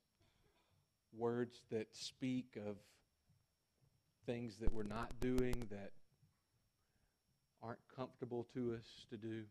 words 1.17 1.61
that 1.69 1.87
speak 1.95 2.57
of 2.57 2.77
things 4.25 4.57
that 4.57 4.73
we're 4.73 4.83
not 4.83 5.11
doing 5.19 5.67
that 5.69 5.91
aren't 7.61 7.79
comfortable 7.95 8.47
to 8.53 8.73
us 8.73 9.05
to 9.09 9.17
do. 9.17 9.43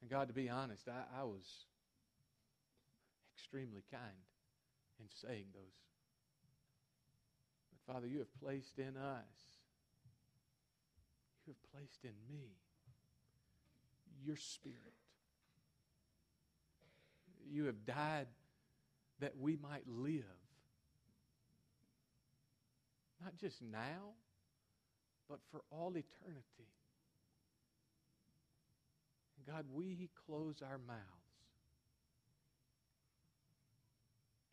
And 0.00 0.10
God, 0.10 0.28
to 0.28 0.34
be 0.34 0.48
honest, 0.48 0.88
I, 0.88 1.20
I 1.20 1.24
was 1.24 1.66
extremely 3.36 3.82
kind 3.90 4.02
in 5.00 5.06
saying 5.08 5.46
those. 5.52 5.62
But 7.70 7.94
Father, 7.94 8.06
you 8.06 8.18
have 8.18 8.40
placed 8.40 8.78
in 8.78 8.96
us, 8.96 9.34
you 11.46 11.52
have 11.52 11.72
placed 11.72 12.04
in 12.04 12.14
me 12.28 12.50
your 14.24 14.36
spirit. 14.36 14.78
You 17.50 17.66
have 17.66 17.84
died 17.84 18.26
that 19.20 19.34
we 19.38 19.56
might 19.56 19.86
live. 19.86 20.24
Not 23.22 23.36
just 23.36 23.62
now, 23.62 24.14
but 25.28 25.40
for 25.50 25.62
all 25.70 25.90
eternity. 25.90 26.70
God, 29.46 29.66
we 29.72 30.08
close 30.26 30.62
our 30.62 30.78
mouths 30.78 31.23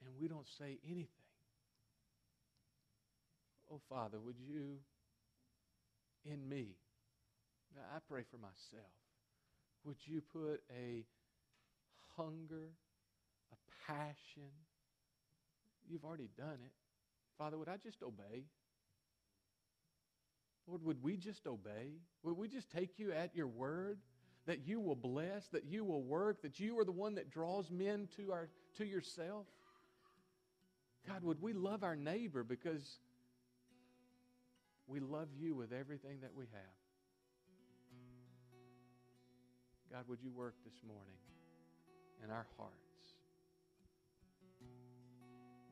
and 0.01 0.09
we 0.19 0.27
don't 0.27 0.47
say 0.57 0.77
anything. 0.85 1.07
Oh, 3.71 3.79
Father, 3.89 4.19
would 4.19 4.37
you 4.37 4.77
in 6.25 6.47
me, 6.47 6.75
I 7.75 7.97
pray 8.07 8.23
for 8.29 8.37
myself, 8.37 8.91
would 9.83 9.97
you 10.05 10.21
put 10.21 10.61
a 10.69 11.05
hunger 12.15 12.69
a 13.51 13.91
passion. 13.91 14.51
You've 15.89 16.05
already 16.05 16.29
done 16.37 16.59
it. 16.65 16.71
Father, 17.37 17.57
would 17.57 17.69
I 17.69 17.77
just 17.77 18.03
obey? 18.03 18.45
Lord, 20.67 20.83
would 20.83 21.03
we 21.03 21.17
just 21.17 21.47
obey? 21.47 21.93
Would 22.23 22.37
we 22.37 22.47
just 22.47 22.69
take 22.71 22.99
you 22.99 23.11
at 23.11 23.35
your 23.35 23.47
word? 23.47 23.99
That 24.47 24.67
you 24.67 24.79
will 24.79 24.95
bless, 24.95 25.47
that 25.49 25.65
you 25.65 25.83
will 25.83 26.01
work, 26.01 26.41
that 26.41 26.59
you 26.59 26.79
are 26.79 26.85
the 26.85 26.91
one 26.91 27.15
that 27.15 27.29
draws 27.29 27.69
men 27.69 28.07
to, 28.17 28.31
our, 28.31 28.49
to 28.77 28.85
yourself? 28.85 29.45
God, 31.07 31.23
would 31.23 31.41
we 31.41 31.53
love 31.53 31.83
our 31.83 31.95
neighbor 31.95 32.43
because 32.43 32.99
we 34.87 34.99
love 34.99 35.29
you 35.39 35.55
with 35.55 35.71
everything 35.73 36.19
that 36.21 36.31
we 36.35 36.45
have? 36.45 36.61
God, 39.91 40.05
would 40.07 40.19
you 40.21 40.31
work 40.31 40.55
this 40.63 40.81
morning 40.87 41.17
in 42.23 42.29
our 42.29 42.45
hearts? 42.57 42.75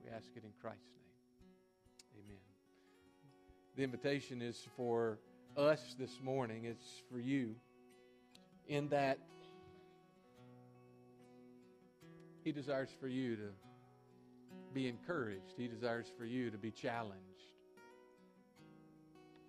We 0.03 0.09
ask 0.09 0.27
it 0.35 0.43
in 0.43 0.51
Christ's 0.61 0.83
name. 0.95 2.25
Amen. 2.25 2.41
The 3.77 3.83
invitation 3.83 4.41
is 4.41 4.67
for 4.75 5.19
us 5.55 5.95
this 5.97 6.19
morning, 6.21 6.65
it's 6.65 7.03
for 7.11 7.19
you, 7.19 7.55
in 8.67 8.89
that 8.89 9.19
He 12.43 12.51
desires 12.51 12.89
for 12.99 13.07
you 13.07 13.35
to 13.35 13.49
be 14.73 14.87
encouraged, 14.87 15.53
He 15.57 15.67
desires 15.67 16.07
for 16.17 16.25
you 16.25 16.49
to 16.51 16.57
be 16.57 16.71
challenged. 16.71 17.15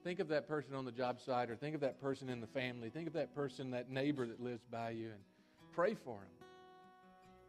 Think 0.03 0.19
of 0.19 0.29
that 0.29 0.49
person 0.49 0.75
on 0.75 0.85
the 0.87 0.93
job 0.93 1.21
site, 1.21 1.51
or 1.51 1.57
think 1.57 1.75
of 1.75 1.81
that 1.83 2.01
person 2.01 2.31
in 2.31 2.41
the 2.41 2.47
family, 2.47 2.89
think 2.89 3.07
of 3.07 3.13
that 3.13 3.35
person, 3.35 3.71
that 3.73 3.91
neighbor 3.91 4.27
that 4.27 4.41
lives 4.41 4.65
by 4.71 4.91
you, 4.91 5.09
and 5.09 5.21
pray 5.73 5.95
for 5.95 6.17
him. 6.17 6.47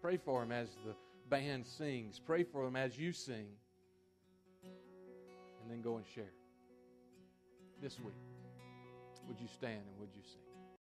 Pray 0.01 0.17
for 0.17 0.43
him 0.43 0.51
as 0.51 0.67
the 0.85 0.95
band 1.29 1.65
sings. 1.65 2.19
Pray 2.19 2.43
for 2.43 2.65
them 2.65 2.75
as 2.75 2.97
you 2.97 3.13
sing. 3.13 3.47
and 5.61 5.69
then 5.69 5.81
go 5.81 5.97
and 5.97 6.05
share. 6.05 6.33
This 7.81 7.99
week, 7.99 8.15
would 9.27 9.39
you 9.39 9.47
stand 9.47 9.81
and 9.87 9.99
would 9.99 10.09
you 10.13 10.23
sing? 10.23 10.50